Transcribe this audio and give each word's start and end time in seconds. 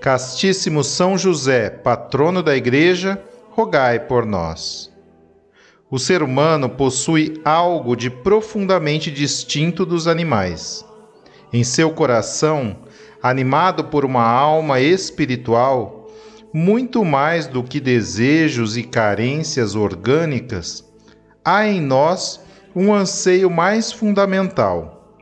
Castíssimo 0.00 0.82
São 0.82 1.18
José, 1.18 1.68
patrono 1.68 2.42
da 2.42 2.56
Igreja, 2.56 3.22
rogai 3.50 4.00
por 4.00 4.24
nós. 4.24 4.90
O 5.90 5.98
ser 5.98 6.22
humano 6.22 6.70
possui 6.70 7.38
algo 7.44 7.94
de 7.94 8.08
profundamente 8.08 9.10
distinto 9.10 9.84
dos 9.84 10.08
animais. 10.08 10.82
Em 11.52 11.62
seu 11.62 11.90
coração, 11.90 12.78
animado 13.22 13.84
por 13.84 14.06
uma 14.06 14.24
alma 14.24 14.80
espiritual, 14.80 16.10
muito 16.50 17.04
mais 17.04 17.46
do 17.46 17.62
que 17.62 17.78
desejos 17.78 18.78
e 18.78 18.82
carências 18.82 19.74
orgânicas, 19.74 20.82
há 21.44 21.66
em 21.66 21.78
nós 21.78 22.40
um 22.74 22.94
anseio 22.94 23.50
mais 23.50 23.92
fundamental, 23.92 25.14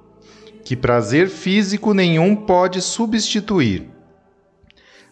que 0.64 0.76
prazer 0.76 1.28
físico 1.28 1.92
nenhum 1.92 2.36
pode 2.36 2.80
substituir 2.80 3.97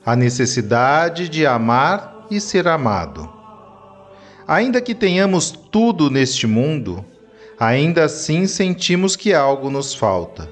a 0.07 0.15
necessidade 0.15 1.29
de 1.29 1.45
amar 1.45 2.29
e 2.31 2.41
ser 2.41 2.69
amado. 2.69 3.29
Ainda 4.47 4.81
que 4.81 4.95
tenhamos 4.95 5.51
tudo 5.51 6.09
neste 6.09 6.47
mundo, 6.47 7.05
ainda 7.59 8.05
assim 8.05 8.47
sentimos 8.47 9.17
que 9.17 9.34
algo 9.34 9.69
nos 9.69 9.93
falta. 9.97 10.49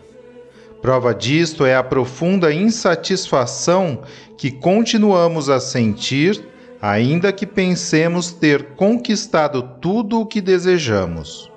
Prova 0.83 1.15
disto 1.15 1.65
é 1.65 1.77
a 1.77 1.85
profunda 1.85 2.53
insatisfação 2.53 4.03
que 4.37 4.51
continuamos 4.51 5.49
a 5.49 5.61
sentir, 5.61 6.49
ainda 6.83 7.33
que 7.33 7.47
pensemos 7.47 8.33
ter 8.33 8.75
conquistado 8.75 9.63
tudo 9.81 10.21
o 10.21 10.27
que 10.27 10.41
desejamos. 10.41 11.49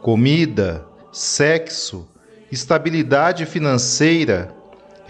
Comida, 0.00 0.86
sexo, 1.12 2.08
estabilidade 2.50 3.44
financeira, 3.44 4.54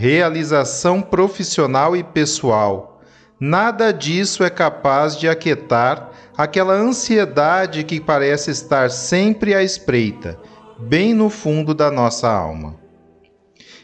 realização 0.01 1.03
profissional 1.03 1.95
e 1.95 2.03
pessoal. 2.03 3.03
Nada 3.39 3.93
disso 3.93 4.43
é 4.43 4.49
capaz 4.49 5.15
de 5.15 5.29
aquietar 5.29 6.11
aquela 6.35 6.73
ansiedade 6.73 7.85
que 7.85 8.01
parece 8.01 8.51
estar 8.51 8.91
sempre 8.91 9.55
à 9.55 9.63
espreita, 9.63 10.39
bem 10.79 11.13
no 11.13 11.29
fundo 11.29 11.75
da 11.75 11.91
nossa 11.91 12.31
alma. 12.31 12.77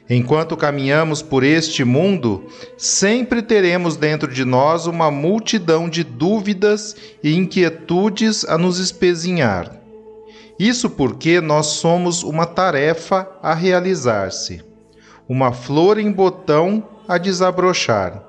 Enquanto 0.09 0.57
caminhamos 0.57 1.21
por 1.21 1.45
este 1.45 1.85
mundo, 1.85 2.47
sempre 2.79 3.43
teremos 3.43 3.99
dentro 3.99 4.33
de 4.33 4.47
nós 4.47 4.87
uma 4.87 5.11
multidão 5.11 5.87
de 5.87 6.03
dúvidas 6.03 6.97
e 7.23 7.37
inquietudes 7.37 8.43
a 8.47 8.57
nos 8.57 8.79
espezinhar. 8.79 9.71
Isso 10.59 10.89
porque 10.89 11.43
nós 11.43 11.67
somos 11.67 12.23
uma 12.23 12.47
tarefa 12.47 13.29
a 13.43 13.53
realizar-se 13.53 14.66
uma 15.29 15.53
flor 15.53 15.99
em 15.99 16.11
botão 16.11 16.83
a 17.09 17.19
desabrochar. 17.19 18.23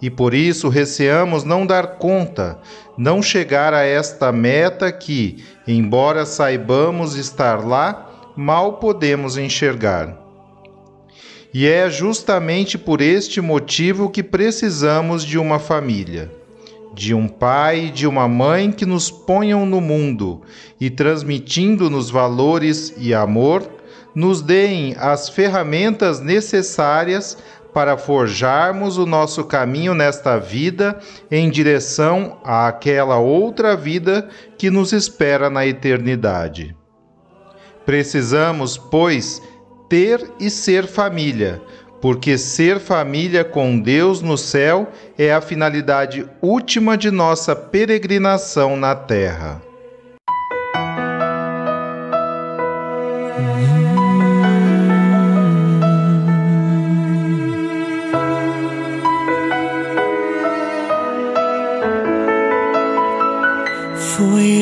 E 0.00 0.10
por 0.10 0.34
isso 0.34 0.68
receamos 0.68 1.44
não 1.44 1.66
dar 1.66 1.96
conta, 1.96 2.58
não 2.96 3.22
chegar 3.22 3.72
a 3.72 3.84
esta 3.84 4.30
meta 4.30 4.92
que, 4.92 5.42
embora 5.66 6.26
saibamos 6.26 7.16
estar 7.16 7.64
lá, 7.64 8.10
mal 8.36 8.74
podemos 8.74 9.38
enxergar. 9.38 10.24
E 11.52 11.66
é 11.66 11.88
justamente 11.88 12.76
por 12.76 13.00
este 13.00 13.40
motivo 13.40 14.10
que 14.10 14.22
precisamos 14.22 15.24
de 15.24 15.38
uma 15.38 15.60
família, 15.60 16.30
de 16.92 17.14
um 17.14 17.28
pai 17.28 17.86
e 17.86 17.90
de 17.90 18.06
uma 18.06 18.28
mãe 18.28 18.72
que 18.72 18.84
nos 18.84 19.10
ponham 19.10 19.64
no 19.64 19.80
mundo 19.80 20.42
e 20.80 20.90
transmitindo-nos 20.90 22.10
valores 22.10 22.92
e 22.98 23.14
amor 23.14 23.62
nos 24.14 24.40
deem 24.40 24.94
as 24.98 25.28
ferramentas 25.28 26.20
necessárias 26.20 27.36
para 27.74 27.96
forjarmos 27.96 28.96
o 28.96 29.04
nosso 29.04 29.44
caminho 29.44 29.94
nesta 29.94 30.38
vida 30.38 30.98
em 31.28 31.50
direção 31.50 32.38
àquela 32.44 33.18
outra 33.18 33.76
vida 33.76 34.28
que 34.56 34.70
nos 34.70 34.92
espera 34.92 35.50
na 35.50 35.66
eternidade. 35.66 36.76
Precisamos, 37.84 38.78
pois, 38.78 39.42
ter 39.88 40.24
e 40.38 40.48
ser 40.48 40.86
família, 40.86 41.60
porque 42.00 42.38
ser 42.38 42.78
família 42.78 43.44
com 43.44 43.78
Deus 43.78 44.22
no 44.22 44.38
céu 44.38 44.88
é 45.18 45.34
a 45.34 45.40
finalidade 45.40 46.26
última 46.40 46.96
de 46.96 47.10
nossa 47.10 47.56
peregrinação 47.56 48.76
na 48.76 48.94
terra. 48.94 49.60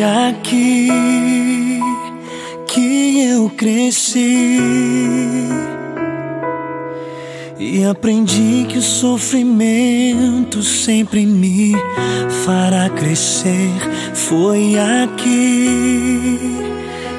Aqui 0.03 0.89
que 2.69 3.21
eu 3.29 3.51
cresci 3.51 4.59
e 7.59 7.85
aprendi 7.85 8.67
que 8.69 8.79
o 8.79 8.83
sofrimento 8.83 10.63
sempre 10.63 11.27
me 11.27 11.73
fará 12.45 12.89
crescer. 12.91 13.71
Foi 14.15 14.75
aqui 14.79 16.39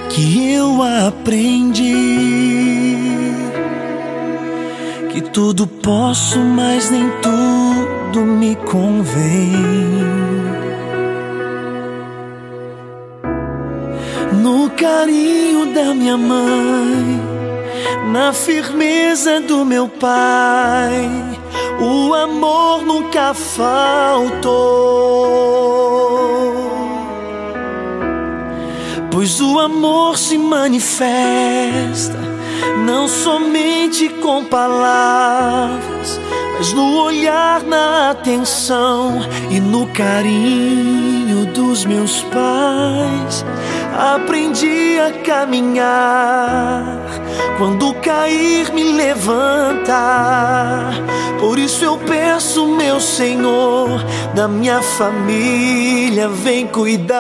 que 0.10 0.54
eu 0.54 0.82
aprendi 0.82 1.94
que 5.12 5.22
tudo 5.22 5.68
posso, 5.68 6.40
mas 6.40 6.90
nem 6.90 7.10
tudo 7.22 8.26
me 8.26 8.56
convém. 8.56 10.23
Carinho 14.84 15.68
da 15.74 15.94
minha 15.94 16.18
mãe, 16.18 17.22
na 18.12 18.34
firmeza 18.34 19.40
do 19.40 19.64
meu 19.64 19.88
pai, 19.88 21.10
o 21.80 22.14
amor 22.14 22.84
nunca 22.84 23.34
faltou. 23.34 24.44
Pois 29.10 29.40
o 29.40 29.58
amor 29.58 30.18
se 30.18 30.38
manifesta 30.38 32.20
não 32.86 33.08
somente 33.08 34.10
com 34.10 34.44
palavras, 34.44 36.20
mas 36.58 36.74
no 36.74 37.04
olhar, 37.04 37.64
na 37.64 38.12
atenção 38.12 39.20
e 39.50 39.60
no 39.60 39.88
carinho 39.88 41.46
dos 41.48 41.86
meus 41.86 42.22
pais 42.24 43.46
aprendi 43.98 45.00
a 45.00 45.12
caminhar. 45.24 46.84
Quando 47.58 47.94
cair, 47.96 48.72
me 48.74 48.84
levantar. 48.84 50.94
Por 51.40 51.58
isso 51.60 51.84
eu 51.84 51.98
peço, 51.98 52.68
meu 52.68 53.00
Senhor, 53.00 54.04
da 54.34 54.48
minha 54.48 54.82
família, 54.82 56.30
vem 56.30 56.68
cuidar. 56.68 57.20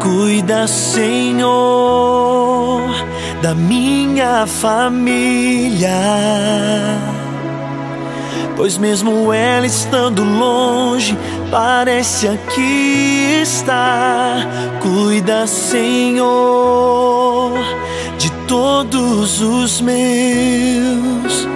Cuida, 0.00 0.66
Senhor, 0.68 2.90
da 3.42 3.54
minha 3.54 4.46
família 4.46 5.90
Pois 8.56 8.78
mesmo 8.78 9.32
ela 9.34 9.66
estando 9.66 10.24
longe, 10.24 11.16
parece 11.50 12.26
aqui 12.26 13.42
estar. 13.42 14.48
Cuida, 14.80 15.46
Senhor, 15.46 16.32
de 18.16 18.30
todos 18.48 19.42
os 19.42 19.82
meus. 19.82 21.46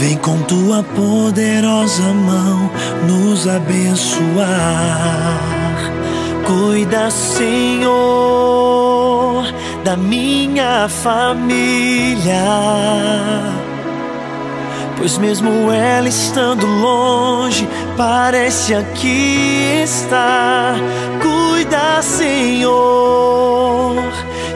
Vem 0.00 0.16
com 0.16 0.38
tua 0.42 0.82
poderosa 0.82 2.14
mão 2.14 2.70
nos 3.06 3.46
abençoar. 3.46 4.48
Cuida, 6.46 7.10
Senhor, 7.10 8.63
da 9.84 9.96
minha 9.96 10.88
família 10.88 12.34
Pois 14.96 15.18
mesmo 15.18 15.70
ela 15.70 16.08
estando 16.08 16.66
longe, 16.66 17.68
parece 17.96 18.74
aqui 18.74 19.82
estar. 19.84 20.76
Cuida, 21.20 22.00
Senhor, 22.00 24.02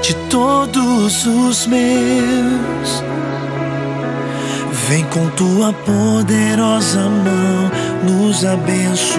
de 0.00 0.14
todos 0.30 1.26
os 1.26 1.66
meus. 1.66 3.04
Vem 4.88 5.04
com 5.06 5.28
tua 5.30 5.72
poderosa 5.72 7.00
mão 7.00 7.68
nos 8.04 8.46
abençoar. 8.46 9.18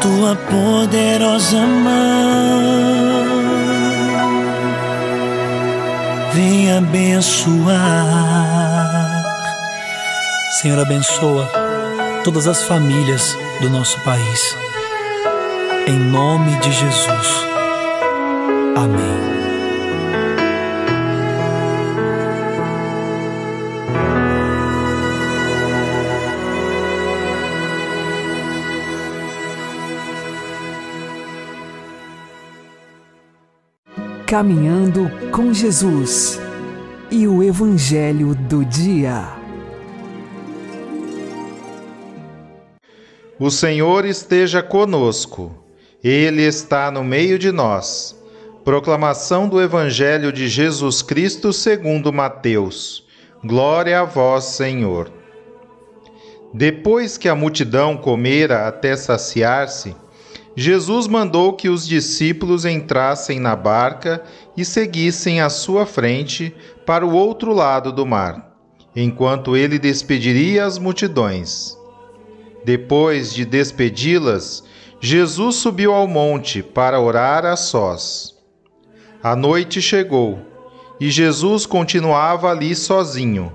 tua 0.00 0.36
poderosa 0.36 1.66
mão. 1.66 3.30
Vem 6.32 6.72
abençoar. 6.76 7.78
Senhor, 10.60 10.78
abençoa 10.78 11.50
todas 12.24 12.46
as 12.46 12.62
famílias 12.64 13.36
do 13.60 13.70
nosso 13.70 13.98
país 14.00 14.60
em 15.90 15.98
nome 15.98 16.56
de 16.60 16.70
Jesus. 16.70 17.46
Amém. 18.76 19.39
Caminhando 34.30 35.10
com 35.32 35.52
Jesus 35.52 36.40
e 37.10 37.26
o 37.26 37.42
Evangelho 37.42 38.32
do 38.32 38.64
Dia. 38.64 39.26
O 43.40 43.50
Senhor 43.50 44.04
esteja 44.04 44.62
conosco. 44.62 45.52
Ele 46.00 46.42
está 46.42 46.92
no 46.92 47.02
meio 47.02 47.40
de 47.40 47.50
nós. 47.50 48.16
Proclamação 48.64 49.48
do 49.48 49.60
Evangelho 49.60 50.32
de 50.32 50.46
Jesus 50.46 51.02
Cristo 51.02 51.52
segundo 51.52 52.12
Mateus. 52.12 53.04
Glória 53.42 53.98
a 53.98 54.04
vós, 54.04 54.44
Senhor. 54.44 55.10
Depois 56.54 57.18
que 57.18 57.28
a 57.28 57.34
multidão 57.34 57.96
comera 57.96 58.68
até 58.68 58.94
saciar-se, 58.94 59.96
Jesus 60.56 61.06
mandou 61.06 61.52
que 61.52 61.68
os 61.68 61.86
discípulos 61.86 62.64
entrassem 62.64 63.38
na 63.38 63.54
barca 63.54 64.22
e 64.56 64.64
seguissem 64.64 65.40
à 65.40 65.48
sua 65.48 65.86
frente 65.86 66.54
para 66.84 67.06
o 67.06 67.14
outro 67.14 67.52
lado 67.54 67.92
do 67.92 68.04
mar, 68.04 68.56
enquanto 68.94 69.56
ele 69.56 69.78
despediria 69.78 70.64
as 70.64 70.78
multidões. 70.78 71.78
Depois 72.64 73.32
de 73.32 73.44
despedi-las, 73.44 74.64
Jesus 75.00 75.56
subiu 75.56 75.94
ao 75.94 76.06
monte 76.06 76.62
para 76.62 77.00
orar 77.00 77.46
a 77.46 77.56
sós. 77.56 78.36
A 79.22 79.36
noite 79.36 79.80
chegou 79.80 80.40
e 81.00 81.10
Jesus 81.10 81.64
continuava 81.64 82.50
ali 82.50 82.74
sozinho. 82.74 83.52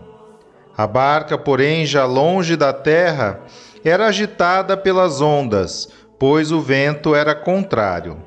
A 0.75 0.87
barca, 0.87 1.37
porém, 1.37 1.85
já 1.85 2.05
longe 2.05 2.55
da 2.55 2.73
terra, 2.73 3.41
era 3.83 4.07
agitada 4.07 4.75
pelas 4.75 5.21
ondas, 5.21 5.89
pois 6.17 6.51
o 6.51 6.61
vento 6.61 7.13
era 7.13 7.35
contrário. 7.35 8.17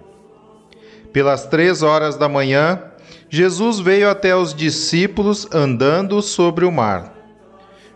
Pelas 1.12 1.46
três 1.46 1.82
horas 1.82 2.17
da 2.17 2.29
manhã, 2.29 2.82
Jesus 3.31 3.81
veio 3.81 4.08
até 4.08 4.37
os 4.37 4.55
discípulos 4.55 5.46
andando 5.52 6.20
sobre 6.23 6.64
o 6.64 6.73
mar. 6.73 7.14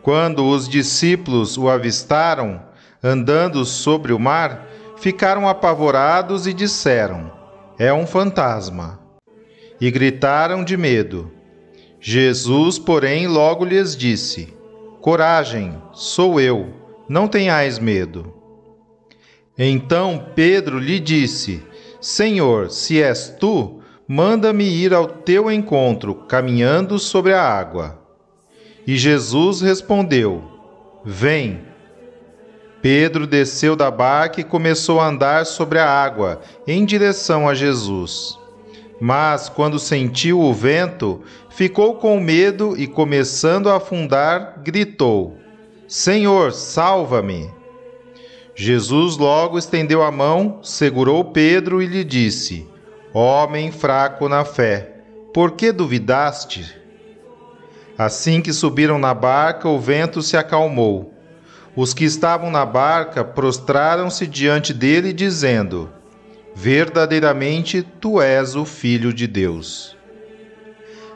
Quando 0.02 0.46
os 0.46 0.68
discípulos 0.68 1.56
o 1.56 1.68
avistaram, 1.68 2.60
andando 3.02 3.64
sobre 3.64 4.12
o 4.12 4.18
mar, 4.18 4.66
ficaram 4.96 5.48
apavorados 5.48 6.46
e 6.46 6.52
disseram: 6.52 7.30
É 7.78 7.92
um 7.92 8.06
fantasma. 8.06 8.98
E 9.80 9.90
gritaram 9.90 10.64
de 10.64 10.76
medo. 10.76 11.30
Jesus, 12.00 12.78
porém, 12.78 13.26
logo 13.26 13.64
lhes 13.64 13.96
disse: 13.96 14.52
Coragem, 15.00 15.80
sou 15.92 16.40
eu, 16.40 16.68
não 17.08 17.28
tenhais 17.28 17.78
medo. 17.78 18.41
Então 19.58 20.28
Pedro 20.34 20.78
lhe 20.78 20.98
disse: 20.98 21.62
Senhor, 22.00 22.70
se 22.70 23.02
és 23.02 23.28
tu, 23.38 23.80
manda-me 24.08 24.64
ir 24.64 24.94
ao 24.94 25.06
teu 25.06 25.50
encontro, 25.50 26.14
caminhando 26.14 26.98
sobre 26.98 27.32
a 27.32 27.42
água. 27.42 27.98
E 28.86 28.96
Jesus 28.96 29.60
respondeu: 29.60 30.42
Vem. 31.04 31.70
Pedro 32.80 33.28
desceu 33.28 33.76
da 33.76 33.92
barca 33.92 34.40
e 34.40 34.44
começou 34.44 35.00
a 35.00 35.06
andar 35.06 35.46
sobre 35.46 35.78
a 35.78 35.88
água, 35.88 36.40
em 36.66 36.84
direção 36.84 37.48
a 37.48 37.54
Jesus. 37.54 38.36
Mas, 39.00 39.48
quando 39.48 39.78
sentiu 39.78 40.40
o 40.40 40.52
vento, 40.52 41.22
ficou 41.48 41.96
com 41.96 42.18
medo 42.18 42.76
e, 42.76 42.88
começando 42.88 43.68
a 43.68 43.76
afundar, 43.76 44.60
gritou: 44.64 45.38
Senhor, 45.86 46.52
salva-me! 46.52 47.61
Jesus 48.54 49.16
logo 49.16 49.58
estendeu 49.58 50.02
a 50.02 50.10
mão, 50.10 50.60
segurou 50.62 51.24
Pedro 51.24 51.82
e 51.82 51.86
lhe 51.86 52.04
disse: 52.04 52.68
Homem 53.12 53.72
fraco 53.72 54.28
na 54.28 54.44
fé, 54.44 54.96
por 55.32 55.52
que 55.52 55.72
duvidaste? 55.72 56.76
Assim 57.96 58.40
que 58.40 58.52
subiram 58.52 58.98
na 58.98 59.14
barca, 59.14 59.68
o 59.68 59.78
vento 59.78 60.22
se 60.22 60.36
acalmou 60.36 61.12
os 61.74 61.94
que 61.94 62.04
estavam 62.04 62.50
na 62.50 62.66
barca 62.66 63.24
prostraram-se 63.24 64.26
diante 64.26 64.74
dele, 64.74 65.12
dizendo: 65.12 65.90
Verdadeiramente 66.54 67.82
tu 67.82 68.20
és 68.20 68.54
o 68.54 68.64
Filho 68.64 69.12
de 69.12 69.26
Deus. 69.26 69.96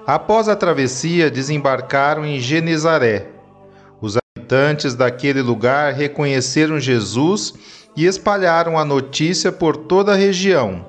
Após 0.07 0.49
a 0.49 0.57
travessia, 0.57 1.31
desembarcaram 1.31 2.25
em 2.25 2.41
Genezaré. 2.41 3.33
Habitantes 4.47 4.95
daquele 4.95 5.43
lugar 5.43 5.93
reconheceram 5.93 6.79
Jesus 6.79 7.53
e 7.97 8.07
espalharam 8.07 8.79
a 8.79 8.85
notícia 8.85 9.51
por 9.51 9.77
toda 9.77 10.13
a 10.13 10.17
região. 10.17 10.87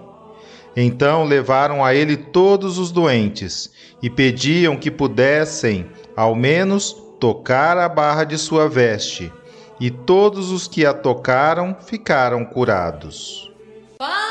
Então 0.75 1.23
levaram 1.23 1.83
a 1.83 1.91
ele 1.95 2.15
todos 2.15 2.77
os 2.77 2.91
doentes 2.91 3.71
e 3.99 4.11
pediam 4.11 4.77
que 4.77 4.91
pudessem, 4.91 5.87
ao 6.15 6.35
menos, 6.35 6.95
tocar 7.19 7.79
a 7.79 7.89
barra 7.89 8.25
de 8.25 8.37
sua 8.37 8.69
veste 8.69 9.33
e 9.79 9.89
todos 9.89 10.51
os 10.51 10.67
que 10.67 10.85
a 10.85 10.93
tocaram 10.93 11.75
ficaram 11.83 12.45
curados. 12.45 13.51
Fala! 13.97 14.26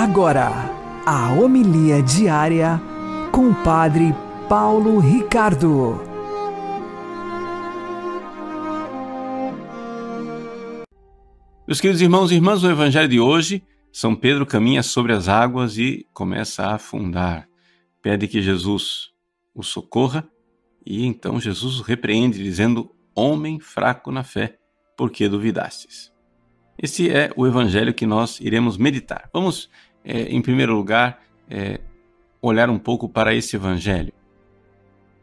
Agora 0.00 0.52
a 1.04 1.32
homilia 1.32 2.00
diária 2.00 2.80
com 3.32 3.50
o 3.50 3.64
Padre 3.64 4.14
Paulo 4.48 5.00
Ricardo. 5.00 6.00
Meus 11.66 11.80
queridos 11.80 12.00
irmãos 12.00 12.30
e 12.30 12.36
irmãs, 12.36 12.62
no 12.62 12.70
Evangelho 12.70 13.08
de 13.08 13.18
hoje, 13.18 13.60
São 13.92 14.14
Pedro 14.14 14.46
caminha 14.46 14.84
sobre 14.84 15.12
as 15.12 15.28
águas 15.28 15.76
e 15.76 16.06
começa 16.14 16.62
a 16.62 16.76
afundar. 16.76 17.48
Pede 18.00 18.28
que 18.28 18.40
Jesus 18.40 19.10
o 19.52 19.64
socorra 19.64 20.24
e 20.86 21.04
então 21.06 21.40
Jesus 21.40 21.80
o 21.80 21.82
repreende, 21.82 22.40
dizendo: 22.40 22.88
Homem 23.16 23.58
fraco 23.58 24.12
na 24.12 24.22
fé, 24.22 24.58
por 24.96 25.10
que 25.10 25.28
duvidastes? 25.28 26.16
Esse 26.80 27.10
é 27.10 27.32
o 27.34 27.44
evangelho 27.44 27.92
que 27.92 28.06
nós 28.06 28.38
iremos 28.40 28.76
meditar. 28.76 29.28
Vamos, 29.32 29.68
é, 30.08 30.22
em 30.22 30.40
primeiro 30.40 30.74
lugar, 30.74 31.22
é, 31.50 31.78
olhar 32.40 32.70
um 32.70 32.78
pouco 32.78 33.06
para 33.06 33.34
esse 33.34 33.54
evangelho. 33.54 34.12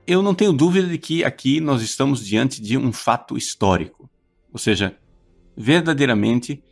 Eu 0.06 0.22
não 0.22 0.36
tenho 0.36 0.54
dúvida 0.54 0.88
de 0.88 1.00
que 1.00 1.24
aqui 1.24 1.60
nós 1.60 1.82
estamos 1.82 2.24
diante 2.24 2.62
de 2.62 2.78
um 2.78 2.94
fato 2.94 3.36
histórico. 3.36 4.08
Ou 4.54 4.60
seja, 4.60 4.96
verdadeiramente, 5.58 6.64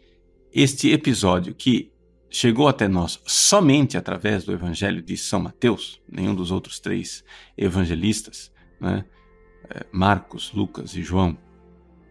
este 0.54 0.92
episódio 0.92 1.56
que 1.56 1.92
chegou 2.30 2.68
até 2.68 2.88
nós 2.88 3.20
somente 3.26 3.98
através 3.98 4.44
do 4.44 4.52
Evangelho 4.54 5.02
de 5.02 5.18
São 5.18 5.40
Mateus, 5.40 6.00
nenhum 6.08 6.36
dos 6.36 6.52
outros 6.52 6.80
três 6.80 7.24
evangelistas, 7.58 8.52
né, 8.80 9.04
é, 9.72 9.86
Marcos, 9.92 10.52
Lucas 10.54 10.96
e 10.96 11.02
João, 11.02 11.36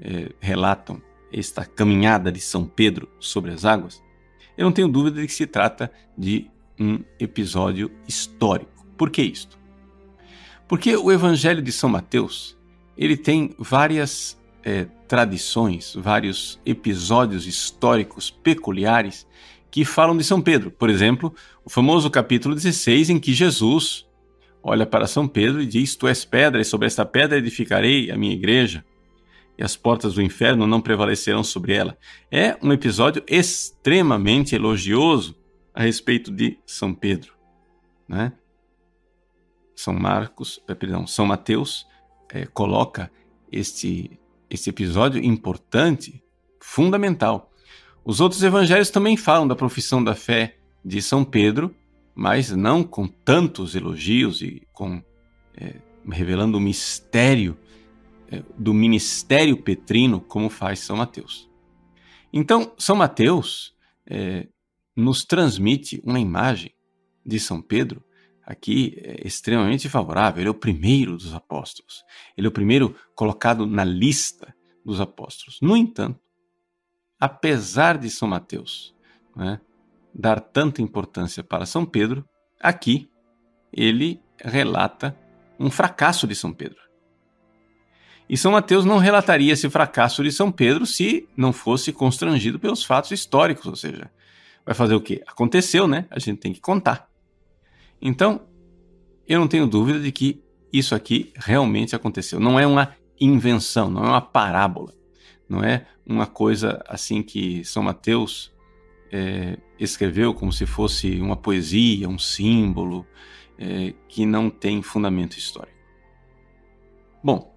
é, 0.00 0.32
relatam 0.40 1.00
esta 1.32 1.64
caminhada 1.64 2.32
de 2.32 2.40
São 2.40 2.66
Pedro 2.66 3.08
sobre 3.20 3.52
as 3.52 3.64
águas, 3.64 4.02
eu 4.56 4.64
não 4.64 4.72
tenho 4.72 4.88
dúvida 4.88 5.20
de 5.20 5.26
que 5.26 5.32
se 5.32 5.46
trata 5.46 5.90
de 6.16 6.50
um 6.78 7.00
episódio 7.18 7.90
histórico. 8.06 8.86
Por 8.96 9.10
que 9.10 9.22
isto? 9.22 9.58
Porque 10.68 10.96
o 10.96 11.10
Evangelho 11.10 11.62
de 11.62 11.72
São 11.72 11.88
Mateus 11.90 12.56
ele 12.96 13.16
tem 13.16 13.54
várias 13.58 14.38
é, 14.64 14.86
tradições, 15.08 15.94
vários 15.96 16.60
episódios 16.64 17.46
históricos 17.46 18.30
peculiares 18.30 19.26
que 19.70 19.84
falam 19.84 20.16
de 20.16 20.24
São 20.24 20.40
Pedro. 20.40 20.70
Por 20.70 20.90
exemplo, 20.90 21.34
o 21.64 21.70
famoso 21.70 22.10
capítulo 22.10 22.54
16, 22.54 23.10
em 23.10 23.18
que 23.18 23.32
Jesus 23.32 24.06
olha 24.62 24.86
para 24.86 25.06
São 25.06 25.26
Pedro 25.26 25.62
e 25.62 25.66
diz: 25.66 25.96
Tu 25.96 26.06
és 26.06 26.24
pedra, 26.24 26.60
e 26.60 26.64
sobre 26.64 26.86
esta 26.86 27.04
pedra 27.04 27.38
edificarei 27.38 28.10
a 28.10 28.16
minha 28.16 28.34
igreja, 28.34 28.84
as 29.62 29.76
portas 29.76 30.14
do 30.14 30.22
inferno 30.22 30.66
não 30.66 30.80
prevalecerão 30.80 31.44
sobre 31.44 31.74
ela. 31.74 31.96
É 32.30 32.56
um 32.62 32.72
episódio 32.72 33.22
extremamente 33.28 34.54
elogioso 34.54 35.36
a 35.74 35.82
respeito 35.82 36.30
de 36.30 36.58
São 36.66 36.92
Pedro. 36.92 37.34
Né? 38.08 38.32
São 39.74 39.94
Marcos, 39.94 40.60
eh, 40.68 40.74
perdão, 40.74 41.06
São 41.06 41.26
Mateus 41.26 41.86
é, 42.30 42.46
coloca 42.46 43.10
este, 43.50 44.18
este 44.48 44.70
episódio 44.70 45.22
importante, 45.22 46.22
fundamental. 46.60 47.50
Os 48.04 48.20
outros 48.20 48.42
evangelhos 48.42 48.90
também 48.90 49.16
falam 49.16 49.46
da 49.46 49.54
profissão 49.54 50.02
da 50.02 50.14
fé 50.14 50.56
de 50.84 51.00
São 51.00 51.24
Pedro, 51.24 51.74
mas 52.14 52.50
não 52.50 52.82
com 52.82 53.06
tantos 53.06 53.74
elogios 53.74 54.42
e 54.42 54.66
com 54.72 55.02
é, 55.56 55.76
revelando 56.10 56.58
o 56.58 56.60
mistério 56.60 57.56
do 58.58 58.72
ministério 58.72 59.62
petrino 59.62 60.20
como 60.20 60.48
faz 60.48 60.80
São 60.80 60.96
Mateus. 60.96 61.50
Então, 62.32 62.72
São 62.78 62.96
Mateus 62.96 63.74
é, 64.06 64.48
nos 64.96 65.24
transmite 65.24 66.00
uma 66.04 66.18
imagem 66.18 66.74
de 67.24 67.38
São 67.38 67.60
Pedro 67.60 68.04
aqui 68.44 68.94
é 68.98 69.26
extremamente 69.26 69.88
favorável. 69.88 70.40
Ele 70.42 70.48
é 70.48 70.50
o 70.50 70.54
primeiro 70.54 71.16
dos 71.16 71.34
apóstolos. 71.34 72.04
Ele 72.36 72.46
é 72.46 72.50
o 72.50 72.52
primeiro 72.52 72.94
colocado 73.14 73.66
na 73.66 73.84
lista 73.84 74.54
dos 74.84 75.00
apóstolos. 75.00 75.58
No 75.62 75.76
entanto, 75.76 76.20
apesar 77.18 77.96
de 77.96 78.10
São 78.10 78.28
Mateus 78.28 78.94
né, 79.34 79.60
dar 80.14 80.40
tanta 80.40 80.82
importância 80.82 81.42
para 81.42 81.66
São 81.66 81.86
Pedro, 81.86 82.28
aqui 82.60 83.08
ele 83.72 84.20
relata 84.38 85.16
um 85.58 85.70
fracasso 85.70 86.26
de 86.26 86.34
São 86.34 86.52
Pedro. 86.52 86.80
E 88.28 88.36
São 88.36 88.52
Mateus 88.52 88.84
não 88.84 88.98
relataria 88.98 89.52
esse 89.52 89.68
fracasso 89.68 90.22
de 90.22 90.32
São 90.32 90.50
Pedro 90.50 90.86
se 90.86 91.28
não 91.36 91.52
fosse 91.52 91.92
constrangido 91.92 92.58
pelos 92.58 92.84
fatos 92.84 93.10
históricos, 93.10 93.66
ou 93.66 93.76
seja, 93.76 94.10
vai 94.64 94.74
fazer 94.74 94.94
o 94.94 95.00
quê? 95.00 95.22
Aconteceu, 95.26 95.86
né? 95.86 96.06
A 96.10 96.18
gente 96.18 96.38
tem 96.38 96.52
que 96.52 96.60
contar. 96.60 97.08
Então, 98.00 98.42
eu 99.26 99.38
não 99.38 99.48
tenho 99.48 99.66
dúvida 99.66 100.00
de 100.00 100.10
que 100.10 100.42
isso 100.72 100.94
aqui 100.94 101.32
realmente 101.36 101.94
aconteceu. 101.94 102.40
Não 102.40 102.58
é 102.58 102.66
uma 102.66 102.94
invenção, 103.20 103.90
não 103.90 104.04
é 104.04 104.08
uma 104.08 104.20
parábola, 104.20 104.94
não 105.48 105.62
é 105.62 105.86
uma 106.06 106.26
coisa 106.26 106.82
assim 106.88 107.22
que 107.22 107.64
São 107.64 107.82
Mateus 107.82 108.52
é, 109.12 109.58
escreveu 109.78 110.32
como 110.32 110.52
se 110.52 110.64
fosse 110.64 111.20
uma 111.20 111.36
poesia, 111.36 112.08
um 112.08 112.18
símbolo 112.18 113.06
é, 113.58 113.94
que 114.08 114.24
não 114.24 114.48
tem 114.48 114.82
fundamento 114.82 115.36
histórico. 115.36 115.76
Bom, 117.22 117.51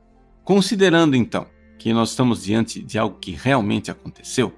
considerando 0.45 1.15
então 1.15 1.47
que 1.77 1.91
nós 1.91 2.11
estamos 2.11 2.43
diante 2.43 2.81
de 2.81 2.97
algo 2.97 3.17
que 3.19 3.31
realmente 3.31 3.91
aconteceu, 3.91 4.53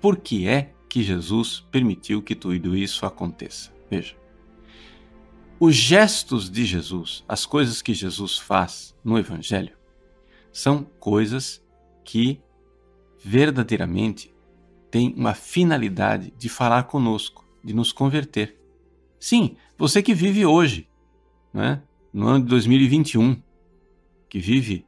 por 0.00 0.18
que 0.18 0.46
é 0.46 0.72
que 0.88 1.02
Jesus 1.02 1.66
permitiu 1.72 2.22
que 2.22 2.34
tudo 2.34 2.76
isso 2.76 3.04
aconteça? 3.04 3.74
Veja. 3.90 4.14
Os 5.58 5.74
gestos 5.74 6.50
de 6.50 6.64
Jesus, 6.64 7.24
as 7.26 7.46
coisas 7.46 7.80
que 7.80 7.94
Jesus 7.94 8.38
faz 8.38 8.94
no 9.02 9.18
Evangelho, 9.18 9.76
são 10.52 10.84
coisas 11.00 11.64
que 12.04 12.40
verdadeiramente 13.18 14.32
tem 14.90 15.14
uma 15.16 15.34
finalidade 15.34 16.32
de 16.36 16.48
falar 16.48 16.84
conosco, 16.84 17.44
de 17.64 17.74
nos 17.74 17.90
converter. 17.90 18.56
Sim, 19.18 19.56
você 19.76 20.02
que 20.02 20.14
vive 20.14 20.44
hoje, 20.44 20.88
né, 21.52 21.82
no 22.12 22.28
ano 22.28 22.44
de 22.44 22.50
2021, 22.50 23.42
que 24.28 24.38
vive 24.38 24.86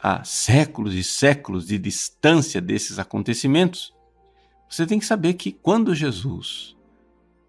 há 0.00 0.22
séculos 0.24 0.94
e 0.94 1.02
séculos 1.02 1.66
de 1.66 1.78
distância 1.78 2.60
desses 2.60 2.98
acontecimentos, 2.98 3.94
você 4.68 4.86
tem 4.86 4.98
que 4.98 5.06
saber 5.06 5.34
que 5.34 5.52
quando 5.52 5.94
Jesus, 5.94 6.76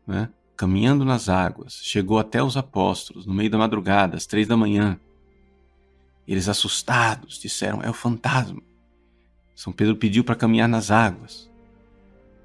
né, 0.07 0.29
caminhando 0.55 1.03
nas 1.03 1.27
águas, 1.27 1.79
chegou 1.83 2.17
até 2.17 2.41
os 2.41 2.55
apóstolos 2.55 3.25
no 3.25 3.33
meio 3.33 3.49
da 3.49 3.57
madrugada, 3.57 4.15
às 4.15 4.25
três 4.25 4.47
da 4.47 4.55
manhã, 4.55 4.99
eles 6.27 6.47
assustados 6.47 7.37
disseram: 7.37 7.81
É 7.81 7.89
o 7.89 7.93
fantasma. 7.93 8.61
São 9.55 9.71
Pedro 9.71 9.95
pediu 9.95 10.23
para 10.23 10.35
caminhar 10.35 10.67
nas 10.67 10.91
águas. 10.91 11.49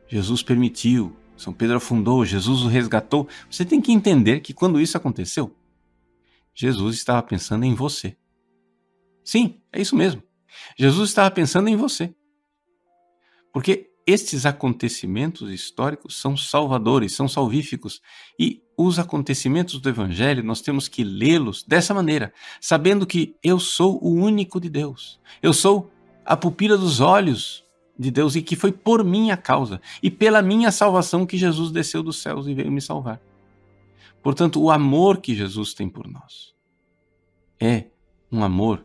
Jesus 0.09 0.43
permitiu, 0.43 1.17
São 1.37 1.53
Pedro 1.53 1.77
afundou, 1.77 2.25
Jesus 2.25 2.63
o 2.63 2.69
resgatou. 2.69 3.29
Você 3.51 3.65
tem 3.65 3.81
que 3.81 3.93
entender 3.93 4.41
que 4.41 4.53
quando 4.53 4.81
isso 4.81 4.97
aconteceu, 4.97 5.55
Jesus 6.55 6.97
estava 6.97 7.23
pensando 7.23 7.65
em 7.65 7.75
você. 7.75 8.17
Sim, 9.25 9.61
é 9.73 9.81
isso 9.81 9.97
mesmo. 9.97 10.23
Jesus 10.77 11.11
estava 11.11 11.31
pensando 11.31 11.69
em 11.69 11.77
você. 11.77 12.15
Porque 13.53 13.91
estes 14.07 14.47
acontecimentos 14.47 15.51
históricos 15.51 16.17
são 16.21 16.37
salvadores, 16.37 17.15
são 17.15 17.29
salvíficos. 17.29 18.01
E 18.39 18.63
os 18.77 18.99
acontecimentos 18.99 19.79
do 19.79 19.89
Evangelho 19.89 20.43
nós 20.43 20.61
temos 20.61 20.89
que 20.89 21.05
lê-los 21.05 21.63
dessa 21.63 21.93
maneira, 21.93 22.33
sabendo 22.61 23.07
que 23.07 23.37
eu 23.43 23.59
sou 23.59 24.03
o 24.03 24.13
único 24.15 24.61
de 24.61 24.69
Deus. 24.69 25.21
Eu 25.43 25.53
sou 25.53 25.91
a 26.25 26.37
pupila 26.37 26.77
dos 26.77 27.01
olhos 27.01 27.65
de 27.99 28.11
Deus 28.11 28.35
e 28.35 28.43
que 28.43 28.57
foi 28.57 28.73
por 28.73 29.05
minha 29.05 29.37
causa 29.37 29.81
e 30.03 30.11
pela 30.11 30.41
minha 30.41 30.73
salvação 30.73 31.27
que 31.27 31.37
Jesus 31.37 31.71
desceu 31.71 32.03
dos 32.03 32.23
céus 32.23 32.47
e 32.47 32.55
veio 32.55 32.73
me 32.73 32.81
salvar. 32.81 33.21
Portanto, 34.23 34.61
o 34.63 34.71
amor 34.71 35.19
que 35.19 35.35
Jesus 35.35 35.75
tem 35.75 35.89
por 35.89 36.09
nós 36.09 36.55
é 37.59 37.87
um 38.33 38.43
amor 38.43 38.85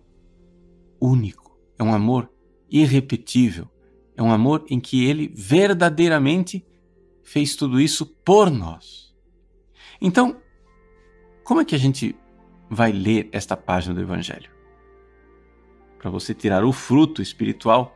único, 1.00 1.58
é 1.78 1.84
um 1.84 1.94
amor 1.94 2.30
irrepetível, 2.70 3.70
é 4.16 4.24
um 4.24 4.32
amor 4.32 4.66
em 4.70 4.80
que 4.80 5.06
ele 5.06 5.32
verdadeiramente 5.36 6.66
fez 7.24 7.56
tudo 7.56 7.80
isso 7.80 8.06
por 8.06 8.50
nós. 8.50 9.14
Então, 10.00 10.38
como 11.44 11.62
é 11.62 11.66
que 11.66 11.76
a 11.76 11.80
gente 11.80 12.16
vai 12.70 12.92
ler 12.92 13.30
esta 13.32 13.56
página 13.58 13.94
do 13.94 14.02
Evangelho? 14.02 14.50
Para 16.00 16.10
você 16.10 16.34
tirar 16.34 16.64
o 16.64 16.72
fruto 16.72 17.22
espiritual 17.22 17.96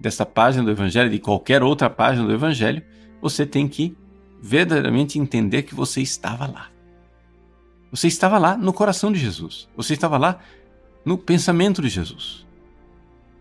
dessa 0.00 0.24
página 0.24 0.64
do 0.64 0.70
Evangelho, 0.70 1.10
de 1.10 1.18
qualquer 1.18 1.62
outra 1.62 1.90
página 1.90 2.26
do 2.26 2.32
Evangelho, 2.32 2.82
você 3.20 3.44
tem 3.44 3.68
que 3.68 3.96
verdadeiramente 4.40 5.18
entender 5.18 5.62
que 5.62 5.74
você 5.74 6.00
estava 6.00 6.46
lá. 6.46 6.70
Você 7.90 8.06
estava 8.06 8.38
lá 8.38 8.56
no 8.56 8.72
coração 8.72 9.10
de 9.10 9.18
Jesus. 9.18 9.68
Você 9.76 9.94
estava 9.94 10.18
lá 10.18 10.40
no 11.08 11.16
pensamento 11.16 11.80
de 11.80 11.88
Jesus. 11.88 12.46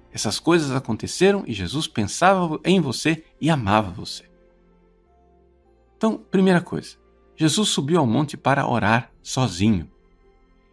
Essas 0.09 0.39
coisas 0.39 0.71
aconteceram 0.71 1.43
e 1.45 1.51
Jesus 1.51 1.85
pensava 1.85 2.57
em 2.63 2.79
você 2.79 3.25
e 3.41 3.49
amava 3.49 3.91
você. 3.91 4.23
Então, 5.97 6.17
primeira 6.17 6.61
coisa, 6.61 6.95
Jesus 7.35 7.67
subiu 7.67 7.99
ao 7.99 8.07
monte 8.07 8.37
para 8.37 8.65
orar 8.65 9.11
sozinho 9.21 9.91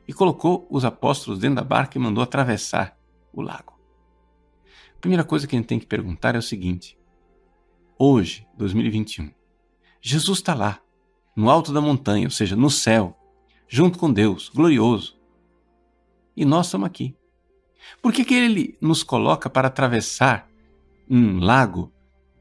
e 0.06 0.12
colocou 0.12 0.68
os 0.70 0.84
apóstolos 0.84 1.40
dentro 1.40 1.56
da 1.56 1.64
barca 1.64 1.98
e 1.98 2.00
mandou 2.00 2.22
atravessar 2.22 2.96
o 3.32 3.42
lago. 3.42 3.76
A 4.96 5.00
primeira 5.00 5.24
coisa 5.24 5.48
que 5.48 5.56
a 5.56 5.58
gente 5.58 5.66
tem 5.66 5.80
que 5.80 5.86
perguntar 5.86 6.36
é 6.36 6.38
o 6.38 6.42
seguinte: 6.42 6.96
hoje, 7.98 8.46
2021, 8.56 9.32
Jesus 10.00 10.38
está 10.38 10.54
lá, 10.54 10.80
no 11.34 11.50
alto 11.50 11.72
da 11.72 11.80
montanha, 11.80 12.28
ou 12.28 12.30
seja, 12.30 12.54
no 12.54 12.70
céu, 12.70 13.18
junto 13.66 13.98
com 13.98 14.12
Deus, 14.12 14.48
glorioso. 14.48 15.23
E 16.36 16.44
nós 16.44 16.66
estamos 16.66 16.86
aqui. 16.86 17.14
Por 18.00 18.12
que, 18.12 18.24
que 18.24 18.34
ele 18.34 18.76
nos 18.80 19.02
coloca 19.02 19.48
para 19.48 19.68
atravessar 19.68 20.48
um 21.08 21.38
lago 21.38 21.92